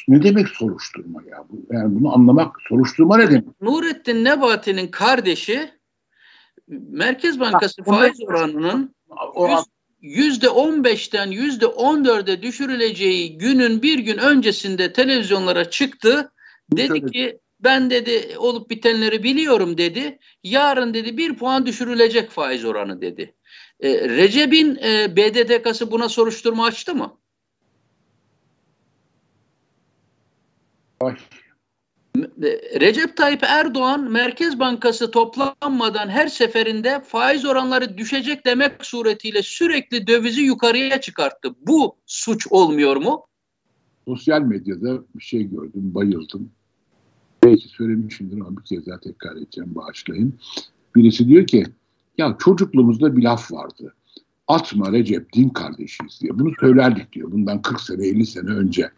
Ne 0.09 0.23
demek 0.23 0.49
soruşturma 0.49 1.23
ya? 1.31 1.45
Bu, 1.51 1.75
yani 1.75 2.01
bunu 2.01 2.15
anlamak, 2.15 2.57
soruşturma 2.69 3.17
ne 3.17 3.31
demek? 3.31 3.61
Nurettin 3.61 4.25
Nebati'nin 4.25 4.89
kardeşi 4.89 5.71
Merkez 6.69 7.41
Bankası 7.41 7.83
ha, 7.87 7.91
faiz 7.91 8.21
oranının 8.27 8.95
yüzde 10.01 10.49
on 10.49 10.85
beşten 10.85 11.31
yüzde 11.31 11.67
on 11.67 12.05
dörde 12.05 12.43
düşürüleceği 12.43 13.39
günün 13.39 13.83
bir 13.83 13.99
gün 13.99 14.19
öncesinde 14.19 14.93
televizyonlara 14.93 15.71
çıktı. 15.71 16.33
Dedi 16.77 17.07
ki 17.07 17.39
ben 17.61 17.91
dedi 17.91 18.35
olup 18.39 18.71
bitenleri 18.71 19.23
biliyorum 19.23 19.79
dedi. 19.79 20.19
Yarın 20.43 20.95
dedi 20.95 21.17
bir 21.17 21.37
puan 21.37 21.67
düşürülecek 21.67 22.31
faiz 22.31 22.65
oranı 22.65 23.01
dedi. 23.01 23.35
E, 23.81 24.09
Recep'in 24.09 24.77
e, 24.77 25.17
BDDK'sı 25.17 25.91
buna 25.91 26.09
soruşturma 26.09 26.67
açtı 26.67 26.95
mı? 26.95 27.19
Ay. 31.01 31.17
Recep 32.81 33.17
Tayyip 33.17 33.43
Erdoğan 33.43 34.11
Merkez 34.11 34.59
Bankası 34.59 35.11
toplanmadan 35.11 36.09
her 36.09 36.29
seferinde 36.29 37.01
faiz 37.01 37.45
oranları 37.45 37.99
düşecek 37.99 38.47
demek 38.47 38.87
suretiyle 38.87 39.43
sürekli 39.43 40.07
dövizi 40.07 40.43
yukarıya 40.43 41.01
çıkarttı. 41.01 41.55
Bu 41.67 41.97
suç 42.07 42.47
olmuyor 42.51 42.97
mu? 42.97 43.27
Sosyal 44.09 44.41
medyada 44.41 45.03
bir 45.15 45.25
şey 45.25 45.43
gördüm, 45.43 45.95
bayıldım. 45.95 46.51
Belki 47.45 47.69
söylemişimdir 47.69 48.41
ama 48.41 48.57
bir 48.57 48.65
kez 48.65 48.87
daha 48.87 49.01
tekrar 49.01 49.37
edeceğim, 49.37 49.75
bağışlayın. 49.75 50.39
Birisi 50.97 51.29
diyor 51.29 51.47
ki, 51.47 51.65
ya 52.19 52.37
çocukluğumuzda 52.39 53.17
bir 53.17 53.23
laf 53.23 53.53
vardı. 53.53 53.95
Atma 54.49 54.93
Recep 54.93 55.33
din 55.33 55.49
kardeşiyiz 55.49 56.21
diye. 56.21 56.39
Bunu 56.39 56.53
söylerdik 56.61 57.13
diyor 57.13 57.33
bundan 57.33 57.63
40 57.63 57.81
sene 57.81 58.07
50 58.07 58.27
sene 58.27 58.51
önce. 58.51 58.91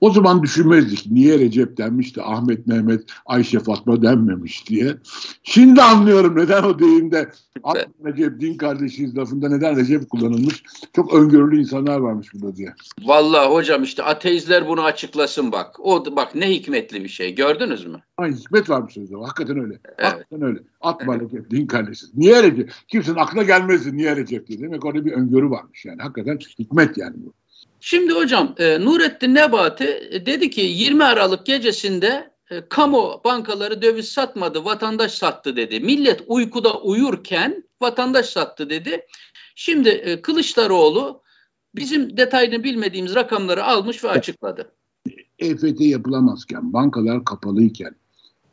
O 0.00 0.10
zaman 0.10 0.42
düşünmezdik 0.42 1.06
niye 1.10 1.38
Recep 1.38 1.76
denmiş 1.76 2.16
de 2.16 2.22
Ahmet, 2.22 2.66
Mehmet, 2.66 3.02
Ayşe, 3.26 3.60
Fatma 3.60 4.02
denmemiş 4.02 4.68
diye. 4.68 4.96
Şimdi 5.42 5.82
anlıyorum 5.82 6.36
neden 6.36 6.62
o 6.62 6.78
deyimde 6.78 7.30
Ahmet, 7.62 7.88
Recep, 8.04 8.40
din 8.40 8.56
kardeşiyiz 8.56 9.16
lafında 9.16 9.48
neden 9.48 9.76
Recep 9.76 10.10
kullanılmış. 10.10 10.62
Çok 10.96 11.14
öngörülü 11.14 11.60
insanlar 11.60 11.98
varmış 11.98 12.34
burada 12.34 12.56
diye. 12.56 12.74
Vallahi 13.02 13.48
hocam 13.48 13.82
işte 13.82 14.02
ateistler 14.02 14.68
bunu 14.68 14.82
açıklasın 14.82 15.52
bak. 15.52 15.76
O 15.80 16.16
bak 16.16 16.34
ne 16.34 16.50
hikmetli 16.50 17.04
bir 17.04 17.08
şey 17.08 17.34
gördünüz 17.34 17.86
mü? 17.86 18.00
Ay 18.16 18.32
hikmet 18.32 18.70
varmış 18.70 18.94
sözde. 18.94 19.14
Hakikaten 19.16 19.58
öyle. 19.58 19.78
Evet. 19.98 20.12
Hakikaten 20.12 20.42
öyle. 20.42 20.58
Atma 20.80 21.20
Recep, 21.20 21.50
din 21.50 21.66
kardeşiyiz. 21.66 22.14
Niye 22.16 22.42
Recep? 22.42 22.72
Kimsenin 22.88 23.16
aklına 23.16 23.42
gelmezdi 23.42 23.96
niye 23.96 24.16
Recep 24.16 24.46
diye. 24.46 24.60
Demek 24.60 24.84
orada 24.84 25.04
bir 25.04 25.12
öngörü 25.12 25.50
varmış 25.50 25.84
yani. 25.84 26.02
Hakikaten 26.02 26.38
hikmet 26.58 26.98
yani 26.98 27.14
bu. 27.16 27.32
Şimdi 27.88 28.12
hocam 28.12 28.54
e, 28.58 28.80
Nurettin 28.80 29.34
Nebati 29.34 30.08
e, 30.10 30.26
dedi 30.26 30.50
ki 30.50 30.60
20 30.60 31.04
Aralık 31.04 31.46
gecesinde 31.46 32.30
e, 32.50 32.68
kamu 32.68 33.20
bankaları 33.24 33.82
döviz 33.82 34.08
satmadı, 34.08 34.64
vatandaş 34.64 35.12
sattı 35.12 35.56
dedi. 35.56 35.80
Millet 35.80 36.22
uykuda 36.26 36.80
uyurken 36.80 37.64
vatandaş 37.80 38.26
sattı 38.26 38.70
dedi. 38.70 39.06
Şimdi 39.54 39.88
e, 39.88 40.22
Kılıçdaroğlu 40.22 41.22
bizim 41.74 42.16
detayını 42.16 42.64
bilmediğimiz 42.64 43.14
rakamları 43.14 43.64
almış 43.64 44.04
ve 44.04 44.08
açıkladı. 44.08 44.72
EFT 45.38 45.80
yapılamazken, 45.80 46.72
bankalar 46.72 47.24
kapalıyken 47.24 47.94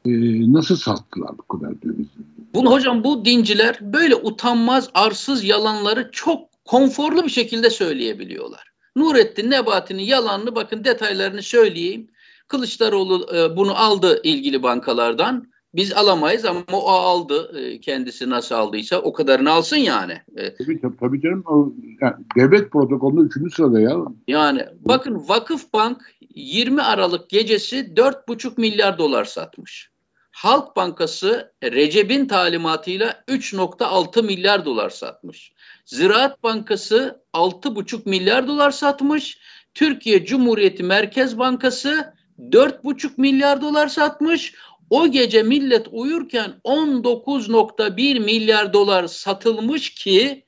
e, 0.05 0.11
nasıl 0.53 0.75
sattılar 0.75 1.31
bu 1.37 1.57
kadar 1.57 1.81
dövizi? 1.81 2.09
Bunu 2.53 2.71
hocam 2.71 3.03
bu 3.03 3.25
dinciler 3.25 3.77
böyle 3.81 4.15
utanmaz, 4.15 4.89
arsız 4.93 5.43
yalanları 5.43 6.09
çok 6.11 6.65
konforlu 6.65 7.23
bir 7.23 7.31
şekilde 7.31 7.69
söyleyebiliyorlar. 7.69 8.72
Nurettin 8.95 9.51
Nebati'nin 9.51 10.03
yalanını 10.03 10.55
bakın 10.55 10.83
detaylarını 10.83 11.41
söyleyeyim. 11.41 12.07
Kılıçdaroğlu 12.47 13.27
e, 13.35 13.57
bunu 13.57 13.75
aldı 13.75 14.21
ilgili 14.23 14.63
bankalardan. 14.63 15.53
Biz 15.75 15.93
alamayız 15.93 16.45
ama 16.45 16.63
o 16.71 16.89
aldı. 16.89 17.59
E, 17.59 17.79
kendisi 17.79 18.29
nasıl 18.29 18.55
aldıysa 18.55 18.99
o 18.99 19.13
kadarını 19.13 19.51
alsın 19.51 19.77
yani. 19.77 20.21
E, 20.35 20.55
tabii, 20.55 20.81
tabii, 20.81 20.97
tabii 20.97 21.21
canım. 21.21 21.43
O, 21.45 21.73
yani 22.01 22.13
devlet 22.37 22.71
protokolünde 22.71 23.21
üçüncü 23.21 23.55
sırada 23.55 23.79
ya. 23.79 23.97
Yani 24.27 24.65
bakın 24.79 25.23
Vakıf 25.27 25.73
Bank 25.73 26.01
20 26.35 26.81
Aralık 26.81 27.29
gecesi 27.29 27.93
4,5 27.95 28.61
milyar 28.61 28.97
dolar 28.97 29.25
satmış. 29.25 29.89
Halk 30.31 30.75
Bankası 30.75 31.53
Recep'in 31.63 32.25
talimatıyla 32.27 33.23
3.6 33.27 34.25
milyar 34.25 34.65
dolar 34.65 34.89
satmış. 34.89 35.52
Ziraat 35.85 36.43
Bankası 36.43 37.23
6,5 37.33 38.09
milyar 38.09 38.47
dolar 38.47 38.71
satmış. 38.71 39.37
Türkiye 39.73 40.25
Cumhuriyeti 40.25 40.83
Merkez 40.83 41.37
Bankası 41.37 42.13
4,5 42.39 43.11
milyar 43.17 43.61
dolar 43.61 43.87
satmış. 43.87 44.53
O 44.89 45.07
gece 45.07 45.43
millet 45.43 45.87
uyurken 45.91 46.61
19.1 46.65 48.19
milyar 48.19 48.73
dolar 48.73 49.07
satılmış 49.07 49.89
ki 49.89 50.45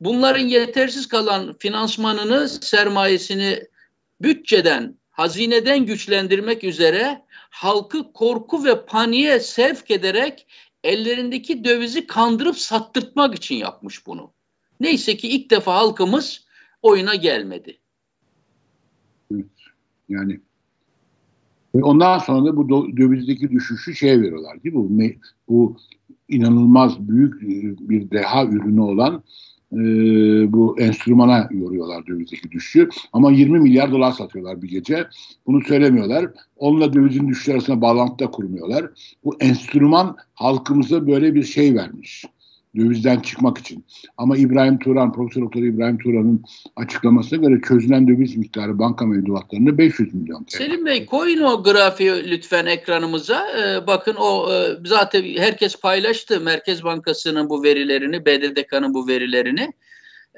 bunların 0.00 0.46
yetersiz 0.46 1.08
kalan 1.08 1.56
finansmanını, 1.58 2.48
sermayesini 2.48 3.64
bütçeden, 4.20 4.98
hazineden 5.10 5.86
güçlendirmek 5.86 6.64
üzere 6.64 7.24
halkı 7.50 8.12
korku 8.12 8.64
ve 8.64 8.86
paniğe 8.86 9.40
sevk 9.40 9.90
ederek 9.90 10.46
ellerindeki 10.84 11.64
dövizi 11.64 12.06
kandırıp 12.06 12.58
sattırtmak 12.58 13.34
için 13.34 13.54
yapmış 13.54 14.06
bunu. 14.06 14.35
Neyse 14.80 15.16
ki 15.16 15.28
ilk 15.28 15.50
defa 15.50 15.74
halkımız 15.74 16.46
oyuna 16.82 17.14
gelmedi. 17.14 17.78
Evet. 19.34 19.46
Yani 20.08 20.40
ondan 21.74 22.18
sonra 22.18 22.44
da 22.44 22.56
bu 22.56 22.96
dövizdeki 22.96 23.50
düşüşü 23.50 23.94
şey 23.94 24.20
veriyorlar 24.20 24.62
değil 24.62 24.74
mi? 24.74 24.82
Bu, 24.82 25.16
bu 25.48 25.76
inanılmaz 26.28 27.08
büyük 27.08 27.40
bir 27.88 28.10
deha 28.10 28.46
ürünü 28.46 28.80
olan 28.80 29.22
e, 29.72 29.78
bu 30.52 30.80
enstrümana 30.80 31.48
yoruyorlar 31.50 32.06
dövizdeki 32.06 32.50
düşüşü. 32.50 32.88
Ama 33.12 33.32
20 33.32 33.60
milyar 33.60 33.92
dolar 33.92 34.12
satıyorlar 34.12 34.62
bir 34.62 34.68
gece. 34.68 35.06
Bunu 35.46 35.62
söylemiyorlar. 35.64 36.30
Onunla 36.56 36.92
dövizin 36.92 37.28
düşüşü 37.28 37.52
arasında 37.52 37.80
bağlantıda 37.80 38.30
kurmuyorlar. 38.30 38.90
Bu 39.24 39.36
enstrüman 39.40 40.16
halkımıza 40.34 41.06
böyle 41.06 41.34
bir 41.34 41.42
şey 41.42 41.74
vermiş 41.74 42.24
dövizden 42.76 43.20
çıkmak 43.20 43.58
için. 43.58 43.84
Ama 44.16 44.36
İbrahim 44.36 44.78
Turan, 44.78 45.12
Profesör 45.12 45.42
Doktor 45.42 45.60
İbrahim 45.62 45.98
Turan'ın 45.98 46.44
açıklamasına 46.76 47.48
göre 47.48 47.60
çözülen 47.68 48.08
döviz 48.08 48.36
miktarı 48.36 48.78
banka 48.78 49.06
mevduatlarında 49.06 49.78
500 49.78 50.14
milyon 50.14 50.44
TL. 50.44 50.56
Selim 50.56 50.86
Bey 50.86 51.06
koyun 51.06 51.42
o 51.42 51.62
grafiği 51.62 52.30
lütfen 52.30 52.66
ekranımıza. 52.66 53.46
Ee, 53.58 53.86
bakın 53.86 54.14
o 54.18 54.52
e, 54.52 54.66
zaten 54.84 55.22
herkes 55.22 55.80
paylaştı 55.80 56.40
Merkez 56.40 56.84
Bankası'nın 56.84 57.50
bu 57.50 57.62
verilerini, 57.62 58.26
BDDK'nın 58.26 58.94
bu 58.94 59.08
verilerini. 59.08 59.72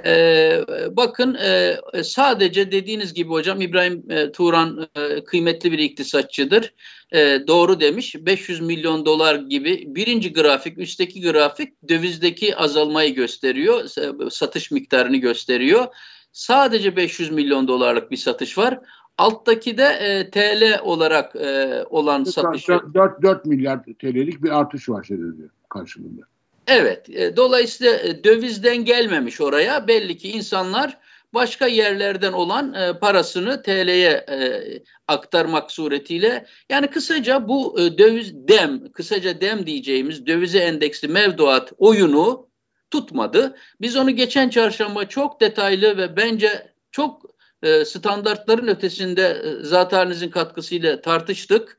Ee, 0.06 0.60
bakın 0.90 1.34
e, 1.34 1.76
sadece 2.02 2.72
dediğiniz 2.72 3.14
gibi 3.14 3.30
hocam 3.30 3.60
İbrahim 3.60 4.10
e, 4.10 4.32
Turan 4.32 4.88
e, 4.94 5.24
kıymetli 5.24 5.72
bir 5.72 5.78
iktisatçıdır. 5.78 6.74
E, 7.12 7.46
doğru 7.46 7.80
demiş 7.80 8.16
500 8.20 8.60
milyon 8.60 9.06
dolar 9.06 9.34
gibi 9.34 9.84
birinci 9.86 10.32
grafik 10.32 10.78
üstteki 10.78 11.22
grafik 11.22 11.88
dövizdeki 11.88 12.56
azalmayı 12.56 13.14
gösteriyor. 13.14 13.84
Satış 14.30 14.70
miktarını 14.70 15.16
gösteriyor. 15.16 15.86
Sadece 16.32 16.96
500 16.96 17.30
milyon 17.30 17.68
dolarlık 17.68 18.10
bir 18.10 18.16
satış 18.16 18.58
var. 18.58 18.80
Alttaki 19.18 19.78
de 19.78 19.84
e, 19.84 20.30
TL 20.30 20.80
olarak 20.82 21.36
e, 21.36 21.84
olan 21.90 22.24
satış. 22.24 22.68
4, 22.68 23.22
4 23.22 23.46
milyar 23.46 23.82
TL'lik 23.82 24.42
bir 24.42 24.58
artış 24.58 24.88
var 24.88 25.04
şey 25.04 25.16
diyor 25.16 25.50
karşılığında. 25.68 26.22
Evet. 26.68 27.10
E, 27.10 27.36
dolayısıyla 27.36 27.96
e, 27.96 28.24
dövizden 28.24 28.84
gelmemiş 28.84 29.40
oraya. 29.40 29.88
Belli 29.88 30.18
ki 30.18 30.30
insanlar 30.30 30.98
başka 31.34 31.66
yerlerden 31.66 32.32
olan 32.32 32.74
e, 32.74 32.98
parasını 32.98 33.62
TL'ye 33.62 34.10
e, 34.30 34.62
aktarmak 35.08 35.70
suretiyle 35.72 36.46
yani 36.70 36.86
kısaca 36.86 37.48
bu 37.48 37.80
e, 37.80 37.98
döviz 37.98 38.48
dem, 38.48 38.92
kısaca 38.92 39.40
dem 39.40 39.66
diyeceğimiz 39.66 40.26
dövize 40.26 40.58
endeksli 40.58 41.08
mevduat 41.08 41.72
oyunu 41.78 42.48
tutmadı. 42.90 43.56
Biz 43.80 43.96
onu 43.96 44.10
geçen 44.10 44.48
çarşamba 44.48 45.08
çok 45.08 45.40
detaylı 45.40 45.96
ve 45.96 46.16
bence 46.16 46.72
çok 46.90 47.22
e, 47.62 47.84
standartların 47.84 48.66
ötesinde 48.66 49.42
e, 49.44 49.64
zatenizin 49.64 50.30
katkısıyla 50.30 51.00
tartıştık. 51.00 51.78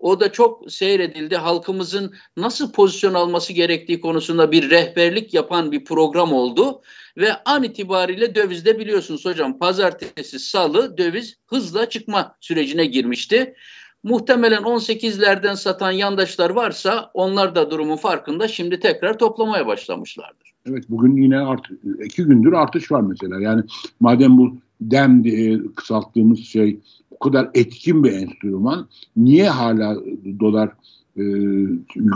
O 0.00 0.20
da 0.20 0.32
çok 0.32 0.72
seyredildi. 0.72 1.36
Halkımızın 1.36 2.14
nasıl 2.36 2.72
pozisyon 2.72 3.14
alması 3.14 3.52
gerektiği 3.52 4.00
konusunda 4.00 4.52
bir 4.52 4.70
rehberlik 4.70 5.34
yapan 5.34 5.72
bir 5.72 5.84
program 5.84 6.32
oldu. 6.32 6.82
Ve 7.16 7.44
an 7.44 7.62
itibariyle 7.62 8.34
dövizde 8.34 8.78
biliyorsunuz 8.78 9.24
hocam 9.24 9.58
pazartesi, 9.58 10.38
salı 10.38 10.98
döviz 10.98 11.36
hızla 11.46 11.88
çıkma 11.88 12.36
sürecine 12.40 12.86
girmişti. 12.86 13.54
Muhtemelen 14.02 14.62
18'lerden 14.62 15.54
satan 15.54 15.90
yandaşlar 15.90 16.50
varsa 16.50 17.10
onlar 17.14 17.54
da 17.54 17.70
durumun 17.70 17.96
farkında 17.96 18.48
şimdi 18.48 18.80
tekrar 18.80 19.18
toplamaya 19.18 19.66
başlamışlardır. 19.66 20.52
Evet 20.66 20.84
bugün 20.88 21.16
yine 21.16 21.38
art, 21.38 21.66
iki 22.04 22.22
gündür 22.22 22.52
artış 22.52 22.92
var 22.92 23.00
mesela. 23.00 23.40
Yani 23.40 23.62
madem 24.00 24.38
bu 24.38 24.56
dem 24.80 25.24
diye 25.24 25.60
kısalttığımız 25.76 26.38
şey 26.38 26.80
bu 27.10 27.18
kadar 27.18 27.50
etkin 27.54 28.04
bir 28.04 28.12
enstrüman 28.12 28.88
niye 29.16 29.48
hala 29.48 29.96
dolar 30.40 30.68
e, 31.16 31.22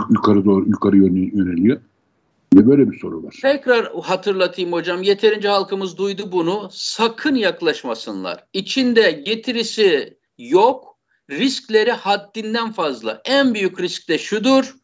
yukarı 0.09 0.45
doğru 0.45 0.69
yukarı 0.69 0.97
yöneliyor? 0.97 1.81
Ne 2.53 2.67
böyle 2.67 2.91
bir 2.91 2.99
soru 2.99 3.23
var. 3.23 3.35
Tekrar 3.41 3.93
hatırlatayım 4.03 4.71
hocam. 4.71 5.03
Yeterince 5.03 5.47
halkımız 5.47 5.97
duydu 5.97 6.31
bunu. 6.31 6.69
Sakın 6.71 7.35
yaklaşmasınlar. 7.35 8.43
İçinde 8.53 9.11
getirisi 9.11 10.17
yok. 10.37 10.97
Riskleri 11.29 11.91
haddinden 11.91 12.71
fazla. 12.71 13.21
En 13.25 13.53
büyük 13.53 13.79
risk 13.79 14.09
de 14.09 14.17
şudur. 14.17 14.75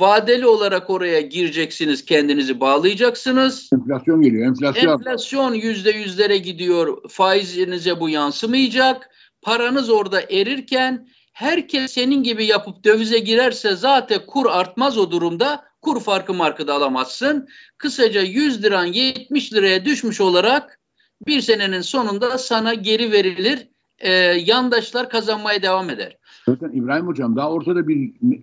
Vadeli 0.00 0.46
olarak 0.46 0.90
oraya 0.90 1.20
gireceksiniz, 1.20 2.04
kendinizi 2.04 2.60
bağlayacaksınız. 2.60 3.70
Enflasyon 3.72 4.22
geliyor, 4.22 4.46
enflasyon. 4.48 4.92
Enflasyon 4.92 5.54
yüzde 5.54 5.90
yüzlere 5.90 6.38
gidiyor, 6.38 6.98
faizinize 7.08 8.00
bu 8.00 8.08
yansımayacak. 8.08 9.10
Paranız 9.42 9.90
orada 9.90 10.20
erirken 10.20 11.06
Herkes 11.36 11.92
senin 11.92 12.22
gibi 12.22 12.46
yapıp 12.46 12.84
dövize 12.84 13.18
girerse 13.18 13.76
zaten 13.76 14.20
kur 14.26 14.46
artmaz 14.50 14.98
o 14.98 15.10
durumda. 15.10 15.64
Kur 15.82 16.00
farkı 16.00 16.34
markada 16.34 16.74
alamazsın. 16.74 17.48
Kısaca 17.78 18.22
100 18.22 18.64
liran 18.64 18.84
70 18.84 19.52
liraya 19.52 19.84
düşmüş 19.84 20.20
olarak 20.20 20.80
bir 21.26 21.40
senenin 21.40 21.80
sonunda 21.80 22.38
sana 22.38 22.74
geri 22.74 23.12
verilir. 23.12 23.68
Ee, 23.98 24.10
yandaşlar 24.44 25.10
kazanmaya 25.10 25.62
devam 25.62 25.90
eder. 25.90 26.16
Zaten 26.48 26.70
İbrahim 26.70 27.06
Hocam 27.06 27.36
daha 27.36 27.50
ortada 27.50 27.88
bir, 27.88 28.12
bir, 28.22 28.40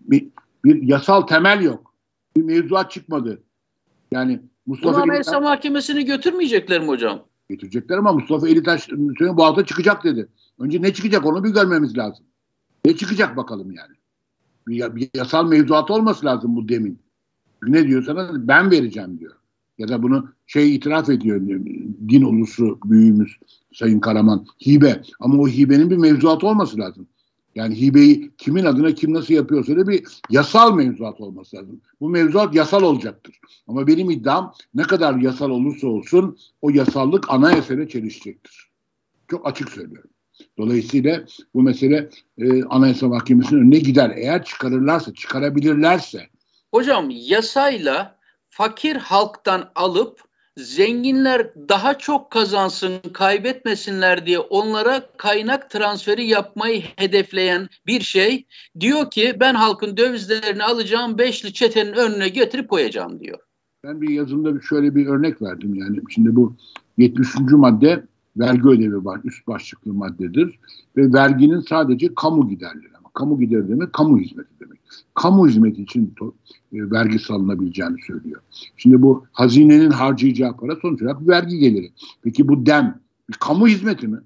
bir, 0.00 0.28
bir 0.64 0.82
yasal 0.82 1.22
temel 1.22 1.62
yok. 1.62 1.94
Bir 2.36 2.42
mevzuat 2.42 2.90
çıkmadı. 2.90 3.42
Yani 4.10 4.40
Mustafa 4.66 4.94
Bunu 4.94 5.02
Anayasa 5.02 5.40
Mahkemesi'ni 5.40 6.04
götürmeyecekler 6.04 6.80
mi 6.80 6.86
hocam? 6.86 7.24
Getirecekler 7.50 7.98
ama 7.98 8.12
Mustafa 8.12 8.48
Elitaş 8.48 8.88
bu 9.20 9.44
hafta 9.44 9.66
çıkacak 9.66 10.04
dedi. 10.04 10.28
Önce 10.58 10.82
ne 10.82 10.92
çıkacak 10.92 11.26
onu 11.26 11.44
bir 11.44 11.50
görmemiz 11.50 11.98
lazım. 11.98 12.24
Ne 12.84 12.96
çıkacak 12.96 13.36
bakalım 13.36 13.70
yani. 13.70 13.94
Bir, 14.68 14.96
bir 14.96 15.08
yasal 15.14 15.48
mevzuat 15.48 15.90
olması 15.90 16.26
lazım 16.26 16.56
bu 16.56 16.68
demin. 16.68 16.98
Ne 17.62 17.88
diyor 17.88 18.02
sana? 18.02 18.48
Ben 18.48 18.70
vereceğim 18.70 19.18
diyor. 19.18 19.32
Ya 19.78 19.88
da 19.88 20.02
bunu 20.02 20.28
şey 20.46 20.74
itiraf 20.74 21.10
ediyor 21.10 21.40
din 22.08 22.22
ulusu 22.22 22.78
büyüğümüz 22.84 23.38
Sayın 23.74 24.00
Karaman 24.00 24.46
hibe 24.66 25.02
ama 25.20 25.42
o 25.42 25.48
hibenin 25.48 25.90
bir 25.90 25.96
mevzuatı 25.96 26.46
olması 26.46 26.78
lazım. 26.78 27.08
Yani 27.54 27.80
hibeyi 27.80 28.30
kimin 28.38 28.64
adına 28.64 28.94
kim 28.94 29.14
nasıl 29.14 29.34
yapıyorsa 29.34 29.76
da 29.76 29.88
bir 29.88 30.04
yasal 30.30 30.74
mevzuat 30.74 31.20
olması 31.20 31.56
lazım. 31.56 31.80
Bu 32.00 32.08
mevzuat 32.08 32.54
yasal 32.54 32.82
olacaktır. 32.82 33.40
Ama 33.68 33.86
benim 33.86 34.10
iddiam 34.10 34.54
ne 34.74 34.82
kadar 34.82 35.14
yasal 35.14 35.50
olursa 35.50 35.86
olsun 35.86 36.38
o 36.62 36.70
yasallık 36.70 37.30
anayasayla 37.30 37.88
çelişecektir. 37.88 38.70
Çok 39.30 39.46
açık 39.46 39.70
söylüyorum. 39.70 40.10
Dolayısıyla 40.58 41.24
bu 41.54 41.62
mesele 41.62 42.10
e, 42.38 42.62
Anayasa 42.64 43.08
Mahkemesi'nin 43.08 43.60
önüne 43.60 43.78
gider. 43.78 44.12
Eğer 44.16 44.44
çıkarırlarsa, 44.44 45.14
çıkarabilirlerse. 45.14 46.26
Hocam 46.70 47.08
yasayla 47.10 48.18
fakir 48.48 48.96
halktan 48.96 49.72
alıp 49.74 50.20
zenginler 50.56 51.50
daha 51.68 51.98
çok 51.98 52.30
kazansın, 52.30 52.98
kaybetmesinler 53.12 54.26
diye 54.26 54.38
onlara 54.38 55.02
kaynak 55.16 55.70
transferi 55.70 56.26
yapmayı 56.26 56.82
hedefleyen 56.96 57.68
bir 57.86 58.00
şey 58.00 58.46
diyor 58.80 59.10
ki 59.10 59.36
ben 59.40 59.54
halkın 59.54 59.96
dövizlerini 59.96 60.64
alacağım 60.64 61.18
beşli 61.18 61.52
çetenin 61.52 61.92
önüne 61.92 62.28
getirip 62.28 62.68
koyacağım 62.68 63.20
diyor. 63.20 63.38
Ben 63.84 64.00
bir 64.00 64.08
yazımda 64.08 64.60
şöyle 64.60 64.94
bir 64.94 65.06
örnek 65.06 65.42
verdim 65.42 65.74
yani 65.74 66.00
şimdi 66.10 66.36
bu 66.36 66.54
73. 66.98 67.34
madde 67.50 68.04
vergi 68.36 68.68
ödevi 68.68 69.04
var 69.04 69.20
üst 69.24 69.46
başlıklı 69.46 69.92
maddedir 69.92 70.58
ve 70.96 71.12
verginin 71.12 71.60
sadece 71.60 72.14
kamu 72.14 72.48
giderleri 72.48 72.96
ama 72.98 73.08
kamu 73.14 73.40
gider 73.40 73.68
demek 73.68 73.92
kamu 73.92 74.18
hizmeti 74.18 74.50
demek 74.60 74.71
kamu 75.14 75.48
hizmeti 75.48 75.82
için 75.82 76.14
e, 76.72 76.90
vergi 76.90 77.18
salınabileceğini 77.18 77.96
söylüyor. 78.06 78.40
Şimdi 78.76 79.02
bu 79.02 79.24
hazinenin 79.32 79.90
harcayacağı 79.90 80.56
para 80.56 80.76
sonuç 80.76 81.02
olarak 81.02 81.28
vergi 81.28 81.58
geliri. 81.58 81.92
Peki 82.22 82.48
bu 82.48 82.66
dem 82.66 83.00
bir 83.30 83.34
kamu 83.34 83.68
hizmeti 83.68 84.08
mi? 84.08 84.18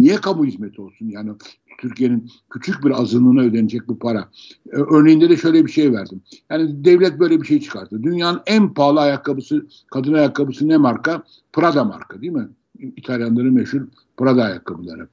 Niye 0.00 0.16
kamu 0.16 0.44
hizmeti 0.44 0.80
olsun? 0.80 1.06
Yani 1.08 1.30
Türkiye'nin 1.78 2.30
küçük 2.50 2.84
bir 2.84 2.90
azınlığına 2.90 3.40
ödenecek 3.40 3.88
bu 3.88 3.98
para. 3.98 4.28
E, 4.72 4.76
örneğinde 4.76 5.30
de 5.30 5.36
şöyle 5.36 5.66
bir 5.66 5.70
şey 5.70 5.92
verdim. 5.92 6.20
Yani 6.50 6.84
devlet 6.84 7.20
böyle 7.20 7.40
bir 7.40 7.46
şey 7.46 7.60
çıkarttı. 7.60 8.02
Dünyanın 8.02 8.40
en 8.46 8.74
pahalı 8.74 9.00
ayakkabısı, 9.00 9.66
kadın 9.92 10.14
ayakkabısı 10.14 10.68
ne 10.68 10.76
marka? 10.76 11.22
Prada 11.52 11.84
marka 11.84 12.20
değil 12.20 12.32
mi? 12.32 12.48
İtalyanların 12.96 13.54
meşhur 13.54 13.80
Prada 14.16 14.44
ayakkabıları. 14.44 15.08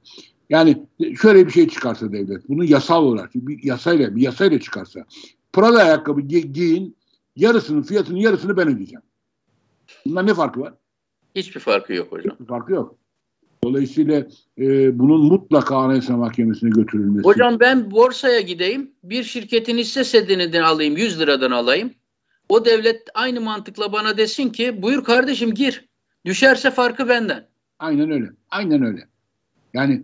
Yani 0.50 0.86
şöyle 1.22 1.46
bir 1.46 1.52
şey 1.52 1.68
çıkarsa 1.68 2.12
devlet, 2.12 2.48
bunu 2.48 2.64
yasal 2.64 3.04
olarak 3.04 3.30
bir 3.34 3.64
yasayla 3.64 4.16
bir 4.16 4.22
yasayla 4.22 4.60
çıkarsa, 4.60 5.04
Prada 5.52 5.78
ayakkabı 5.78 6.20
gi 6.20 6.52
giyin, 6.52 6.96
yarısının 7.36 7.82
fiyatının 7.82 8.18
yarısını 8.18 8.56
ben 8.56 8.68
ödeyeceğim. 8.68 9.02
Bunlar 10.06 10.26
ne 10.26 10.34
farkı 10.34 10.60
var? 10.60 10.74
Hiçbir 11.34 11.60
farkı 11.60 11.92
yok 11.92 12.12
hocam. 12.12 12.34
Hiçbir 12.34 12.46
farkı 12.46 12.72
yok. 12.72 12.94
Dolayısıyla 13.64 14.26
e, 14.58 14.98
bunun 14.98 15.20
mutlaka 15.20 15.76
Anayasa 15.76 16.16
Mahkemesi'ne 16.16 16.70
götürülmesi. 16.70 17.24
Hocam 17.24 17.60
ben 17.60 17.90
borsaya 17.90 18.40
gideyim, 18.40 18.90
bir 19.04 19.22
şirketin 19.22 19.78
hisse 19.78 20.04
senedini 20.04 20.62
alayım, 20.62 20.96
100 20.96 21.20
liradan 21.20 21.50
alayım. 21.50 21.94
O 22.48 22.64
devlet 22.64 23.08
aynı 23.14 23.40
mantıkla 23.40 23.92
bana 23.92 24.16
desin 24.16 24.50
ki 24.50 24.82
buyur 24.82 25.04
kardeşim 25.04 25.54
gir. 25.54 25.88
Düşerse 26.24 26.70
farkı 26.70 27.08
benden. 27.08 27.46
Aynen 27.78 28.10
öyle. 28.10 28.30
Aynen 28.50 28.82
öyle. 28.82 29.08
Yani 29.74 30.02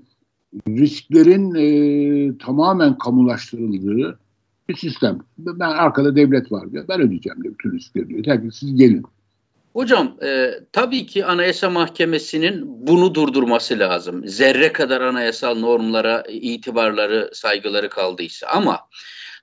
risklerin 0.69 1.55
e, 1.55 2.39
tamamen 2.39 2.99
kamulaştırıldığı 2.99 4.19
bir 4.69 4.77
sistem. 4.77 5.19
Ben 5.39 5.71
arkada 5.71 6.17
devlet 6.17 6.53
var 6.53 6.73
diyor. 6.73 6.85
Ben 6.89 7.01
ödeyeceğim 7.01 7.43
diyor 7.43 7.55
bütün 7.55 7.73
riskleri 7.73 8.09
diyor. 8.09 8.27
Herkes 8.27 8.55
siz 8.55 8.75
gelin. 8.75 9.03
Hocam 9.73 10.17
e, 10.23 10.51
tabii 10.73 11.07
ki 11.07 11.25
Anayasa 11.25 11.71
Mahkemesi'nin 11.71 12.87
bunu 12.87 13.15
durdurması 13.15 13.79
lazım. 13.79 14.29
Zerre 14.29 14.73
kadar 14.73 15.01
anayasal 15.01 15.59
normlara 15.59 16.25
itibarları, 16.29 17.31
saygıları 17.33 17.89
kaldıysa 17.89 18.47
ama 18.47 18.81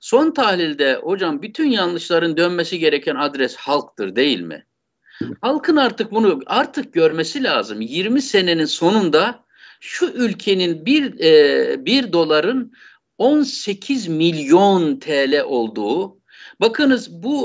son 0.00 0.30
tahlilde 0.30 0.94
hocam 0.94 1.42
bütün 1.42 1.70
yanlışların 1.70 2.36
dönmesi 2.36 2.78
gereken 2.78 3.14
adres 3.14 3.56
halktır 3.56 4.16
değil 4.16 4.40
mi? 4.40 4.66
Halkın 5.40 5.76
artık 5.76 6.12
bunu 6.12 6.40
artık 6.46 6.92
görmesi 6.92 7.42
lazım. 7.42 7.80
20 7.80 8.22
senenin 8.22 8.64
sonunda 8.64 9.41
şu 9.84 10.06
ülkenin 10.06 10.86
bir, 10.86 11.20
e, 11.20 11.86
bir 11.86 12.12
doların 12.12 12.72
18 13.18 14.08
milyon 14.08 14.98
TL 14.98 15.42
olduğu, 15.42 16.18
bakınız 16.60 17.22
bu 17.22 17.36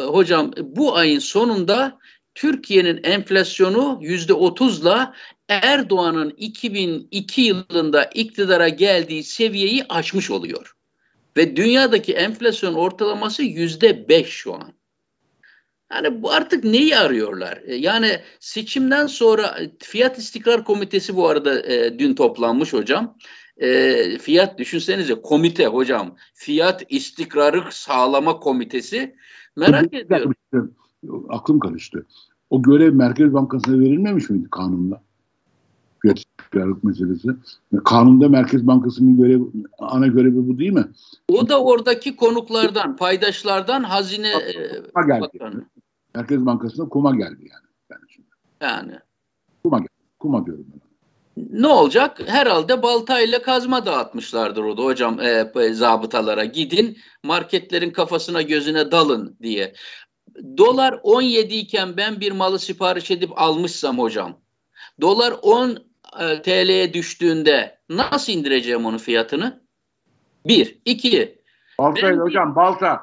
e, 0.00 0.04
hocam 0.04 0.52
bu 0.62 0.96
ayın 0.96 1.18
sonunda 1.18 1.98
Türkiye'nin 2.34 3.00
enflasyonu 3.04 3.98
yüzde 4.02 4.32
otuzla 4.32 5.14
Erdoğan'ın 5.48 6.34
2002 6.36 7.42
yılında 7.42 8.04
iktidara 8.04 8.68
geldiği 8.68 9.24
seviyeyi 9.24 9.84
aşmış 9.88 10.30
oluyor. 10.30 10.72
Ve 11.36 11.56
dünyadaki 11.56 12.12
enflasyon 12.12 12.74
ortalaması 12.74 13.42
yüzde 13.42 14.08
beş 14.08 14.28
şu 14.28 14.54
an. 14.54 14.75
Yani 15.92 16.22
bu 16.22 16.32
artık 16.32 16.64
neyi 16.64 16.96
arıyorlar? 16.96 17.62
E, 17.64 17.74
yani 17.74 18.20
seçimden 18.40 19.06
sonra 19.06 19.46
e, 19.46 19.70
Fiyat 19.78 20.18
İstikrar 20.18 20.64
Komitesi 20.64 21.16
bu 21.16 21.28
arada 21.28 21.62
e, 21.62 21.98
dün 21.98 22.14
toplanmış 22.14 22.72
hocam. 22.72 23.16
E, 23.56 24.18
fiyat 24.18 24.58
düşünsenize 24.58 25.14
komite 25.14 25.66
hocam. 25.66 26.16
Fiyat 26.34 26.82
İstikrarı 26.88 27.62
Sağlama 27.70 28.40
Komitesi. 28.40 29.16
Merak 29.56 29.94
ediyorum. 29.94 30.34
Aklım 31.28 31.60
karıştı. 31.60 32.06
O 32.50 32.62
görev 32.62 32.94
Merkez 32.94 33.32
Bankası'na 33.32 33.80
verilmemiş 33.80 34.30
miydi 34.30 34.48
kanunda? 34.50 35.02
Fiyat 36.02 36.18
istikrarlık 36.18 36.84
meselesi. 36.84 37.28
Kanunda 37.84 38.28
Merkez 38.28 38.66
Bankası'nın 38.66 39.16
görevi, 39.16 39.42
ana 39.78 40.06
görevi 40.06 40.48
bu 40.48 40.58
değil 40.58 40.72
mi? 40.72 40.84
O 41.28 41.48
da 41.48 41.62
oradaki 41.62 42.16
konuklardan, 42.16 42.96
paydaşlardan 42.96 43.82
hazine 43.82 44.32
geldi. 45.06 45.20
Bakanı. 45.20 45.64
Merkez 46.16 46.46
Bankası'na 46.46 46.88
kuma 46.88 47.16
geldi 47.16 47.48
yani. 47.52 47.66
Yani. 47.90 48.02
Şimdi. 48.08 48.28
yani. 48.60 48.92
Kuma 49.62 49.78
geldi. 49.78 49.88
Kuma 50.18 50.46
diyorum 50.46 50.66
ben. 50.72 50.80
Ne 51.60 51.66
olacak? 51.66 52.20
Herhalde 52.26 52.82
baltayla 52.82 53.42
kazma 53.42 53.86
dağıtmışlardır 53.86 54.64
o 54.64 54.76
da 54.76 54.82
hocam 54.82 55.20
e, 55.20 55.52
e, 55.56 55.72
zabıtalara. 55.72 56.44
Gidin 56.44 56.98
marketlerin 57.22 57.90
kafasına 57.90 58.42
gözüne 58.42 58.90
dalın 58.90 59.36
diye. 59.42 59.74
Dolar 60.58 61.00
17 61.02 61.54
iken 61.54 61.96
ben 61.96 62.20
bir 62.20 62.32
malı 62.32 62.58
sipariş 62.58 63.10
edip 63.10 63.30
almışsam 63.36 63.98
hocam. 63.98 64.40
Dolar 65.00 65.34
10 65.42 65.78
e, 66.20 66.42
TL'ye 66.42 66.94
düştüğünde 66.94 67.78
nasıl 67.88 68.32
indireceğim 68.32 68.86
onun 68.86 68.98
fiyatını? 68.98 69.62
Bir. 70.46 70.78
iki. 70.84 71.42
Baltayla 71.78 72.22
hocam 72.24 72.56
balta. 72.56 73.00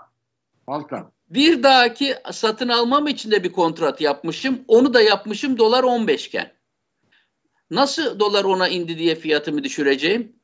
Balta. 0.68 1.13
Bir 1.34 1.64
dahaki 1.64 2.16
satın 2.32 2.68
almam 2.68 3.08
için 3.08 3.32
de 3.32 3.44
bir 3.44 3.52
kontrat 3.52 4.02
yapmışım. 4.02 4.62
Onu 4.68 4.94
da 4.94 5.02
yapmışım 5.02 5.58
dolar 5.58 5.84
15 5.84 6.28
iken. 6.28 6.54
Nasıl 7.72 8.20
dolar 8.20 8.44
ona 8.44 8.68
indi 8.68 8.98
diye 8.98 9.16
fiyatımı 9.16 9.64
düşüreceğim? 9.64 10.36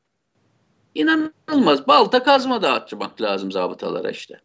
İnanılmaz. 0.94 1.88
Balta 1.88 2.22
kazma 2.22 2.62
dağıtmak 2.62 3.20
lazım 3.20 3.52
zabıtalara 3.52 4.10
işte. 4.10 4.40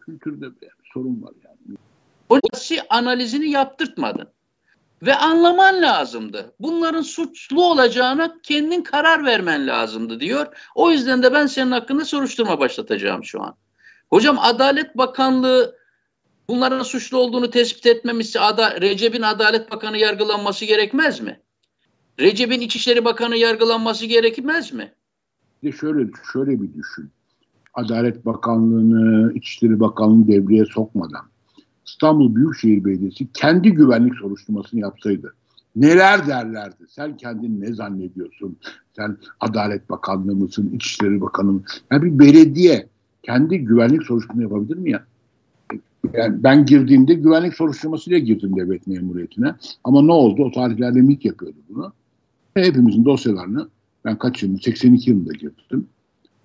Kültürde 0.00 0.46
bir 0.60 0.68
sorun 0.94 1.22
var 1.22 1.32
yani. 1.44 1.78
Hocası 2.28 2.74
analizini 2.88 3.50
yaptırtmadın. 3.50 4.28
Ve 5.02 5.14
anlaman 5.14 5.82
lazımdı. 5.82 6.54
Bunların 6.60 7.02
suçlu 7.02 7.64
olacağına 7.64 8.40
kendin 8.42 8.82
karar 8.82 9.24
vermen 9.24 9.66
lazımdı 9.66 10.20
diyor. 10.20 10.46
O 10.74 10.90
yüzden 10.90 11.22
de 11.22 11.32
ben 11.32 11.46
senin 11.46 11.70
hakkında 11.70 12.04
soruşturma 12.04 12.60
başlatacağım 12.60 13.24
şu 13.24 13.42
an. 13.42 13.56
Hocam 14.10 14.38
Adalet 14.38 14.96
Bakanlığı 14.96 15.76
bunların 16.48 16.82
suçlu 16.82 17.18
olduğunu 17.18 17.50
tespit 17.50 17.86
etmemişse 17.86 18.40
Ada, 18.40 18.80
Recep'in 18.80 19.22
Adalet 19.22 19.70
Bakanı 19.70 19.98
yargılanması 19.98 20.64
gerekmez 20.64 21.20
mi? 21.20 21.40
Recep'in 22.20 22.60
İçişleri 22.60 23.04
Bakanı 23.04 23.36
yargılanması 23.36 24.06
gerekmez 24.06 24.72
mi? 24.72 24.92
De 25.64 25.72
şöyle 25.72 26.10
şöyle 26.32 26.62
bir 26.62 26.74
düşün. 26.74 27.10
Adalet 27.74 28.26
Bakanlığı'nı, 28.26 29.32
İçişleri 29.34 29.80
Bakanlığı'nı 29.80 30.28
devreye 30.28 30.64
sokmadan 30.64 31.30
İstanbul 31.86 32.34
Büyükşehir 32.34 32.84
Belediyesi 32.84 33.32
kendi 33.32 33.70
güvenlik 33.70 34.14
soruşturmasını 34.14 34.80
yapsaydı 34.80 35.34
neler 35.76 36.26
derlerdi? 36.26 36.84
Sen 36.88 37.16
kendini 37.16 37.60
ne 37.60 37.72
zannediyorsun? 37.72 38.56
Sen 38.96 39.18
Adalet 39.40 39.90
Bakanlığı 39.90 40.36
mısın, 40.36 40.70
İçişleri 40.74 41.20
Bakanı 41.20 41.52
mı? 41.52 41.62
Yani 41.90 42.02
bir 42.02 42.18
belediye 42.18 42.88
kendi 43.22 43.58
güvenlik 43.58 44.02
soruşturması 44.02 44.42
yapabilir 44.42 44.76
mi 44.76 44.90
ya? 44.90 45.04
Yani 46.14 46.42
ben 46.42 46.66
girdiğimde 46.66 47.14
güvenlik 47.14 47.54
soruşturmasıyla 47.54 48.18
girdim 48.18 48.56
devlet 48.56 48.86
memuriyetine. 48.86 49.54
Ama 49.84 50.02
ne 50.02 50.12
oldu? 50.12 50.44
O 50.44 50.52
tarihlerde 50.52 51.00
MİT 51.00 51.24
yapıyordu 51.24 51.56
bunu. 51.68 51.92
Ve 52.56 52.64
hepimizin 52.64 53.04
dosyalarını 53.04 53.68
ben 54.04 54.18
kaç 54.18 54.42
yılında? 54.42 54.58
82 54.58 55.10
yılında 55.10 55.32
girdim. 55.32 55.86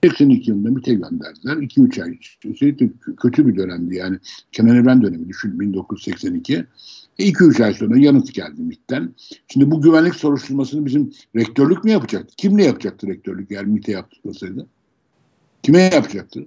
82 0.04 0.52
yılında 0.52 0.70
MİT'e 0.70 0.94
gönderdiler. 0.94 1.58
2-3 1.58 2.04
ay 2.04 2.20
üstelik 2.46 2.92
kötü 3.18 3.48
bir 3.48 3.56
dönemdi 3.56 3.96
yani. 3.96 4.18
Kenan 4.52 4.76
Evren 4.76 5.02
dönemi 5.02 5.30
düşün 5.30 5.60
1982. 5.60 6.66
2-3 7.20 7.64
ay 7.64 7.74
sonra 7.74 7.98
yanıt 7.98 8.34
geldi 8.34 8.62
MİT'ten. 8.62 9.14
Şimdi 9.48 9.72
bu 9.72 9.82
güvenlik 9.82 10.16
soruşturmasını 10.16 10.86
bizim 10.86 11.12
rektörlük 11.36 11.84
mü 11.84 11.92
yapacaktı? 11.92 12.34
Kim 12.38 12.58
ne 12.58 12.64
yapacaktı 12.64 13.08
rektörlük 13.08 13.52
eğer 13.52 13.66
MİT'e 13.66 13.92
yaptırsaydı? 13.92 14.68
Kime 15.64 15.82
yapacaktı? 15.82 16.46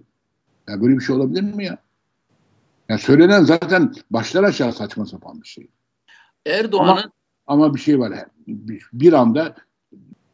Ya 0.68 0.80
böyle 0.80 0.96
bir 0.96 1.00
şey 1.00 1.16
olabilir 1.16 1.42
mi 1.42 1.64
ya? 1.64 1.78
Yani 2.88 3.00
söylenen 3.00 3.44
zaten 3.44 3.92
başlar 4.10 4.44
aşağı 4.44 4.72
saçma 4.72 5.06
sapan 5.06 5.42
bir 5.42 5.48
şey. 5.48 5.68
Erdoğan'ın 6.46 6.88
ama, 6.88 7.12
ama 7.46 7.74
bir 7.74 7.80
şey 7.80 7.98
var. 7.98 8.12
Bir, 8.92 9.12
anda 9.12 9.56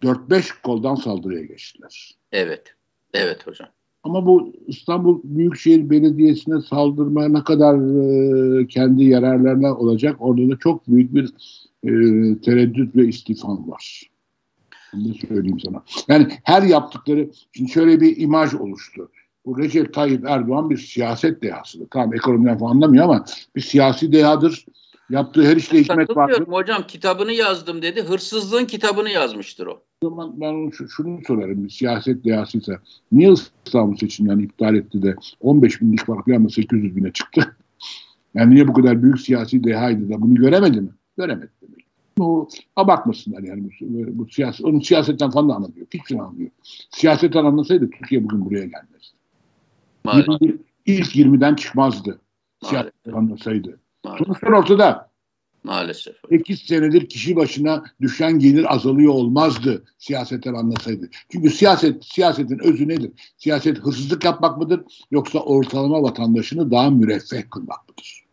4-5 0.02 0.62
koldan 0.62 0.94
saldırıya 0.94 1.44
geçtiler. 1.44 2.18
Evet. 2.32 2.74
Evet 3.14 3.46
hocam. 3.46 3.68
Ama 4.02 4.26
bu 4.26 4.52
İstanbul 4.66 5.20
Büyükşehir 5.24 5.90
Belediyesi'ne 5.90 6.60
saldırma 6.60 7.28
ne 7.28 7.44
kadar 7.44 7.74
e, 8.60 8.66
kendi 8.66 9.04
yararlarına 9.04 9.74
olacak 9.76 10.16
orada 10.18 10.50
da 10.50 10.58
çok 10.58 10.88
büyük 10.88 11.14
bir 11.14 11.24
e, 11.84 11.90
tereddüt 12.40 12.96
ve 12.96 13.06
istifam 13.06 13.70
var. 13.70 14.10
Bunu 14.92 15.14
söyleyeyim 15.14 15.60
sana. 15.60 15.82
Yani 16.08 16.28
her 16.44 16.62
yaptıkları, 16.62 17.30
şimdi 17.52 17.70
şöyle 17.70 18.00
bir 18.00 18.16
imaj 18.16 18.54
oluştu. 18.54 19.10
Bu 19.46 19.58
Recep 19.58 19.94
Tayyip 19.94 20.24
Erdoğan 20.24 20.70
bir 20.70 20.76
siyaset 20.76 21.42
dehasıdır. 21.42 21.86
Tamam 21.90 22.14
ekonomiden 22.14 22.58
falan 22.58 22.70
anlamıyor 22.70 23.04
ama 23.04 23.24
bir 23.56 23.60
siyasi 23.60 24.12
dehadır. 24.12 24.66
Yaptığı 25.10 25.42
her 25.42 25.56
işte 25.56 25.80
hikmet 25.80 26.16
vardır. 26.16 26.46
Hocam 26.48 26.86
kitabını 26.86 27.32
yazdım 27.32 27.82
dedi. 27.82 28.02
Hırsızlığın 28.02 28.64
kitabını 28.64 29.10
yazmıştır 29.10 29.66
o. 29.66 29.82
O 30.02 30.08
zaman 30.08 30.40
ben 30.40 30.70
şunu 30.70 31.20
sorarım. 31.26 31.64
Bir 31.64 31.70
siyaset 31.70 32.24
dehasıysa 32.24 32.78
niye 33.12 33.34
İstanbul 33.66 33.96
seçimlerini 33.96 34.42
iptal 34.42 34.74
etti 34.74 35.02
de 35.02 35.16
15 35.40 35.80
binlik 35.80 36.06
fark 36.06 36.26
bir 36.26 36.34
anda 36.34 36.48
800 36.48 36.96
bine 36.96 37.12
çıktı? 37.12 37.56
Yani 38.34 38.54
niye 38.54 38.68
bu 38.68 38.72
kadar 38.72 39.02
büyük 39.02 39.20
siyasi 39.20 39.64
dehaydı 39.64 40.10
da 40.10 40.20
bunu 40.22 40.34
göremedi 40.34 40.80
mi? 40.80 40.88
Göremedi 41.16 41.50
demek. 41.62 41.84
Bu 42.18 42.48
abartmasınlar 42.76 43.42
yani 43.42 43.62
bu, 43.80 44.18
bu 44.18 44.28
siyaset, 44.28 44.66
onun 44.66 44.80
siyasetten 44.80 45.30
falan 45.30 45.48
da 45.48 45.54
anlamıyor. 45.54 45.86
Hiçbir 45.94 46.06
şey 46.08 46.20
anlamıyor. 46.20 46.50
Siyasetten 46.90 47.44
anlasaydı 47.44 47.90
Türkiye 47.90 48.24
bugün 48.24 48.44
buraya 48.44 48.64
gelmezdi. 48.64 49.16
Maalesef. 50.04 50.60
İlk 50.86 51.16
20'den 51.16 51.54
çıkmazdı. 51.54 52.20
Siyasetten 52.64 53.12
anlasaydı. 53.12 53.80
Sonuçlar 54.18 54.48
ortada. 54.50 55.10
Maalesef. 55.64 56.14
8 56.30 56.60
senedir 56.60 57.08
kişi 57.08 57.36
başına 57.36 57.84
düşen 58.00 58.38
gelir 58.38 58.74
azalıyor 58.74 59.12
olmazdı 59.12 59.84
siyasetten 59.98 60.54
anlasaydı. 60.54 61.10
Çünkü 61.32 61.50
siyaset 61.50 62.04
siyasetin 62.04 62.58
özü 62.58 62.88
nedir? 62.88 63.10
Siyaset 63.36 63.78
hırsızlık 63.78 64.24
yapmak 64.24 64.58
mıdır 64.58 64.80
yoksa 65.10 65.38
ortalama 65.38 66.02
vatandaşını 66.02 66.70
daha 66.70 66.90
müreffeh 66.90 67.50
kılmak 67.50 67.88
mıdır? 67.88 68.24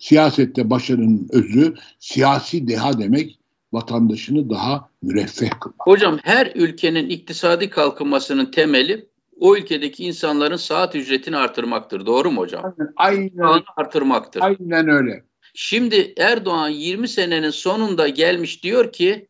Siyasette 0.00 0.70
başarının 0.70 1.28
özü 1.32 1.74
siyasi 1.98 2.68
deha 2.68 2.98
demek 2.98 3.38
vatandaşını 3.72 4.50
daha 4.50 4.88
müreffeh 5.02 5.50
kılmak. 5.60 5.86
Hocam 5.86 6.18
her 6.22 6.52
ülkenin 6.54 7.08
iktisadi 7.08 7.70
kalkınmasının 7.70 8.50
temeli 8.50 9.07
o 9.40 9.56
ülkedeki 9.56 10.04
insanların 10.04 10.56
saat 10.56 10.94
ücretini 10.94 11.36
artırmaktır. 11.36 12.06
Doğru 12.06 12.30
mu 12.30 12.40
hocam? 12.40 12.74
Aynen. 12.96 13.32
Aynen. 13.36 13.62
Artırmaktır. 13.76 14.40
Aynen 14.40 14.88
öyle. 14.88 15.24
Şimdi 15.54 16.14
Erdoğan 16.16 16.68
20 16.68 17.08
senenin 17.08 17.50
sonunda 17.50 18.08
gelmiş 18.08 18.62
diyor 18.62 18.92
ki 18.92 19.28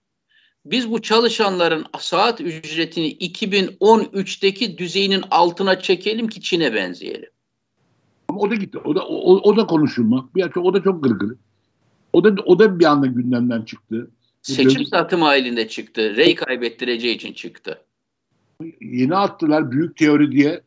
biz 0.65 0.91
bu 0.91 1.03
çalışanların 1.03 1.85
saat 1.99 2.41
ücretini 2.41 3.17
2013'teki 3.17 4.79
düzeyinin 4.79 5.25
altına 5.31 5.81
çekelim 5.81 6.29
ki 6.29 6.41
Çin'e 6.41 6.75
benzeyelim. 6.75 7.31
Ama 8.29 8.41
o 8.41 8.51
da 8.51 8.55
gitti. 8.55 8.79
O 8.79 8.95
da 8.95 9.07
o, 9.07 9.51
o 9.51 9.57
da 9.57 9.67
konuşulmak. 9.67 10.35
Bir 10.35 10.57
o 10.57 10.75
da 10.75 10.83
çok 10.83 11.05
gırgır. 11.05 11.37
O 12.13 12.25
da 12.25 12.43
o 12.45 12.59
da 12.59 12.79
bir 12.79 12.85
anda 12.85 13.07
gündemden 13.07 13.63
çıktı. 13.63 14.11
Seçim 14.43 14.87
satım 14.87 15.23
halinde 15.23 15.69
çıktı. 15.69 16.17
Rey 16.17 16.35
kaybettireceği 16.35 17.15
için 17.15 17.33
çıktı. 17.33 17.85
Yeni 18.81 19.17
attılar 19.17 19.71
büyük 19.71 19.97
teori 19.97 20.33
diye. 20.33 20.63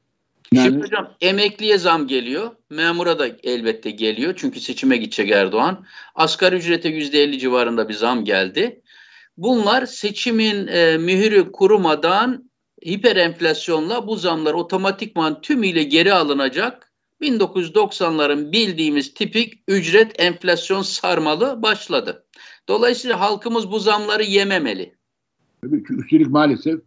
Yani... 0.52 0.68
Şimdi 0.68 0.86
hocam 0.86 1.14
emekliye 1.22 1.78
zam 1.78 2.08
geliyor. 2.08 2.52
Memura 2.70 3.20
da 3.20 3.28
elbette 3.44 3.92
geliyor. 3.92 4.34
Çünkü 4.38 4.60
seçime 4.60 4.98
gidecek 4.98 5.32
Erdoğan. 5.32 5.86
Asgari 6.16 6.56
ücrete 6.56 6.90
yüzde 6.90 7.24
elli 7.24 7.40
civarında 7.40 7.90
bir 7.90 7.94
zam 7.94 8.26
geldi. 8.26 8.82
Bunlar 9.38 9.86
seçimin 9.86 10.68
e, 10.68 10.98
mühürü 10.98 11.52
kurumadan 11.52 12.50
hiper 12.86 13.16
enflasyonla 13.16 14.08
bu 14.08 14.16
zamlar 14.16 14.54
otomatikman 14.54 15.42
tümüyle 15.42 15.84
geri 15.84 16.14
alınacak. 16.14 16.92
1990'ların 17.22 18.52
bildiğimiz 18.52 19.14
tipik 19.14 19.64
ücret 19.68 20.20
enflasyon 20.20 20.82
sarmalı 20.82 21.62
başladı. 21.62 22.26
Dolayısıyla 22.68 23.20
halkımız 23.20 23.72
bu 23.72 23.80
zamları 23.80 24.24
yememeli. 24.24 24.96
Tabii 25.62 25.84
ki 25.84 25.94
üstelik 25.94 26.28
maalesef 26.28 26.80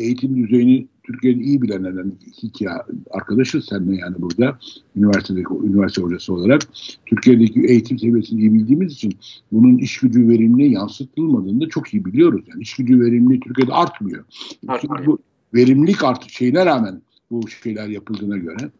eğitim 0.00 0.36
düzeyini 0.36 0.86
Türkiye'nin 1.02 1.40
iyi 1.40 1.62
bilenlerden 1.62 2.12
iki 2.42 2.66
arkadaşız 3.10 3.64
seninle 3.64 3.96
yani 3.96 4.16
burada 4.18 4.58
üniversitedeki 4.96 5.48
üniversite 5.64 6.02
hocası 6.02 6.34
olarak 6.34 6.62
Türkiye'deki 7.06 7.60
eğitim 7.60 7.98
seviyesini 7.98 8.40
iyi 8.40 8.54
bildiğimiz 8.54 8.92
için 8.92 9.12
bunun 9.52 9.78
iş 9.78 9.98
gücü 9.98 10.28
verimine 10.28 10.64
yansıtılmadığını 10.64 11.60
da 11.60 11.68
çok 11.68 11.94
iyi 11.94 12.04
biliyoruz. 12.04 12.44
Yani 12.48 12.62
iş 12.62 12.76
gücü 12.76 13.00
verimli 13.00 13.40
Türkiye'de 13.40 13.72
artmıyor. 13.72 14.24
artmıyor. 14.68 15.06
Bu 15.06 15.18
verimlilik 15.54 16.04
artık 16.04 16.30
şeyine 16.30 16.66
rağmen 16.66 17.02
bu 17.30 17.48
şeyler 17.48 17.88
yapıldığına 17.88 18.36
göre 18.36 18.70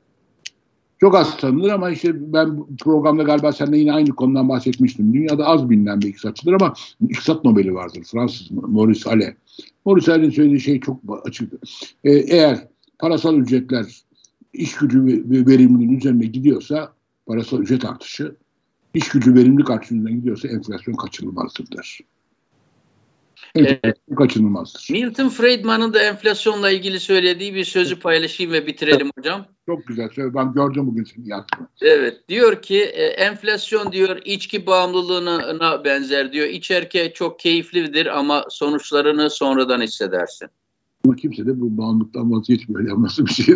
çok 1.00 1.14
az 1.14 1.36
tanınır 1.36 1.68
ama 1.68 1.90
işte 1.90 2.32
ben 2.32 2.66
programda 2.80 3.22
galiba 3.22 3.52
seninle 3.52 3.78
yine 3.78 3.92
aynı 3.92 4.10
konudan 4.10 4.48
bahsetmiştim. 4.48 5.14
Dünyada 5.14 5.46
az 5.46 5.70
bilinen 5.70 6.00
bir 6.00 6.08
iktisatçıdır 6.08 6.52
ama 6.52 6.74
iktisat 7.08 7.44
Nobel'i 7.44 7.74
vardır. 7.74 8.02
Fransız 8.04 8.50
Maurice 8.50 9.10
Allais. 9.10 9.34
Maurice 9.84 10.12
Allaise'in 10.12 10.30
söylediği 10.30 10.60
şey 10.60 10.80
çok 10.80 11.00
açıktı. 11.24 11.58
Ee, 12.04 12.12
eğer 12.12 12.68
parasal 12.98 13.38
ücretler 13.38 13.86
iş 14.52 14.76
gücü 14.76 15.06
ve 15.06 15.46
verimliliğin 15.46 15.98
üzerine 15.98 16.26
gidiyorsa 16.26 16.92
parasal 17.26 17.58
ücret 17.58 17.84
artışı, 17.84 18.36
iş 18.94 19.08
gücü 19.08 19.34
verimlilik 19.34 19.70
artışından 19.70 20.12
gidiyorsa 20.12 20.48
enflasyon 20.48 20.94
kaçınılmazdır 20.94 21.76
der. 21.76 22.00
Evet, 23.54 23.96
kaçınılmazdır. 24.16 24.88
Milton 24.90 25.28
Friedman'ın 25.28 25.94
da 25.94 26.02
enflasyonla 26.02 26.70
ilgili 26.70 27.00
söylediği 27.00 27.54
bir 27.54 27.64
sözü 27.64 27.98
paylaşayım 27.98 28.52
ve 28.52 28.66
bitirelim 28.66 29.10
hocam. 29.18 29.46
Çok 29.66 29.86
güzel. 29.86 30.08
Ben 30.16 30.52
gördüm 30.52 30.86
bugün 30.86 31.04
seni 31.04 31.28
yazdığını. 31.28 31.68
Evet. 31.82 32.28
Diyor 32.28 32.62
ki 32.62 32.82
e, 32.82 33.04
enflasyon 33.04 33.92
diyor 33.92 34.18
içki 34.24 34.66
bağımlılığına 34.66 35.84
benzer 35.84 36.32
diyor. 36.32 36.46
İçerke 36.46 37.12
çok 37.12 37.38
keyiflidir 37.38 38.18
ama 38.18 38.44
sonuçlarını 38.50 39.30
sonradan 39.30 39.80
hissedersin. 39.80 40.48
Ama 41.04 41.16
kimse 41.16 41.46
de 41.46 41.60
bu 41.60 41.78
bağımlılıktan 41.78 42.32
vazgeçmiyor. 42.32 42.88
Ya 42.88 43.02
nasıl 43.02 43.26
bir 43.26 43.32
şey? 43.32 43.54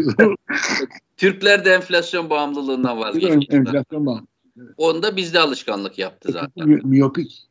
Türkler 1.16 1.64
de 1.64 1.70
enflasyon 1.70 2.30
bağımlılığından 2.30 2.99
vazgeçti. 2.99 3.57
Enflasyon 3.57 4.07
bağımlılığı. 4.07 4.26
Evet. 4.59 4.74
Onda 4.76 5.16
bizde 5.16 5.41
alışkanlık 5.41 5.99
yaptı 5.99 6.32
zaten. 6.32 6.80
Miyopik. 6.85 7.49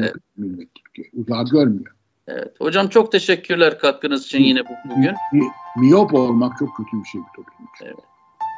Evet. 0.00 0.14
Millet 0.36 0.68
Türkiye. 0.74 1.10
Uzağı 1.12 1.44
görmüyor. 1.44 1.94
Evet. 2.28 2.60
Hocam 2.60 2.88
çok 2.88 3.12
teşekkürler 3.12 3.78
katkınız 3.78 4.24
için 4.24 4.42
yine 4.42 4.62
bugün. 4.84 5.14
Mi, 5.32 5.44
miyop 5.76 6.14
olmak 6.14 6.58
çok 6.58 6.76
kötü 6.76 7.02
bir 7.02 7.08
şey 7.08 7.20
bir 7.20 7.26
toplum 7.36 7.68
için. 7.74 7.86
Evet. 7.86 8.04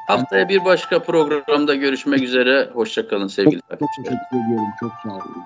Haftaya 0.06 0.48
bir 0.48 0.64
başka 0.64 1.02
programda 1.02 1.74
görüşmek 1.74 2.22
üzere. 2.22 2.70
Hoşçakalın 2.74 3.26
sevgili 3.26 3.60
çok, 3.60 3.78
çok 3.78 3.88
teşekkür 3.96 4.46
ediyorum. 4.46 4.68
Çok 4.80 4.92
sağ 5.02 5.14
olun. 5.14 5.44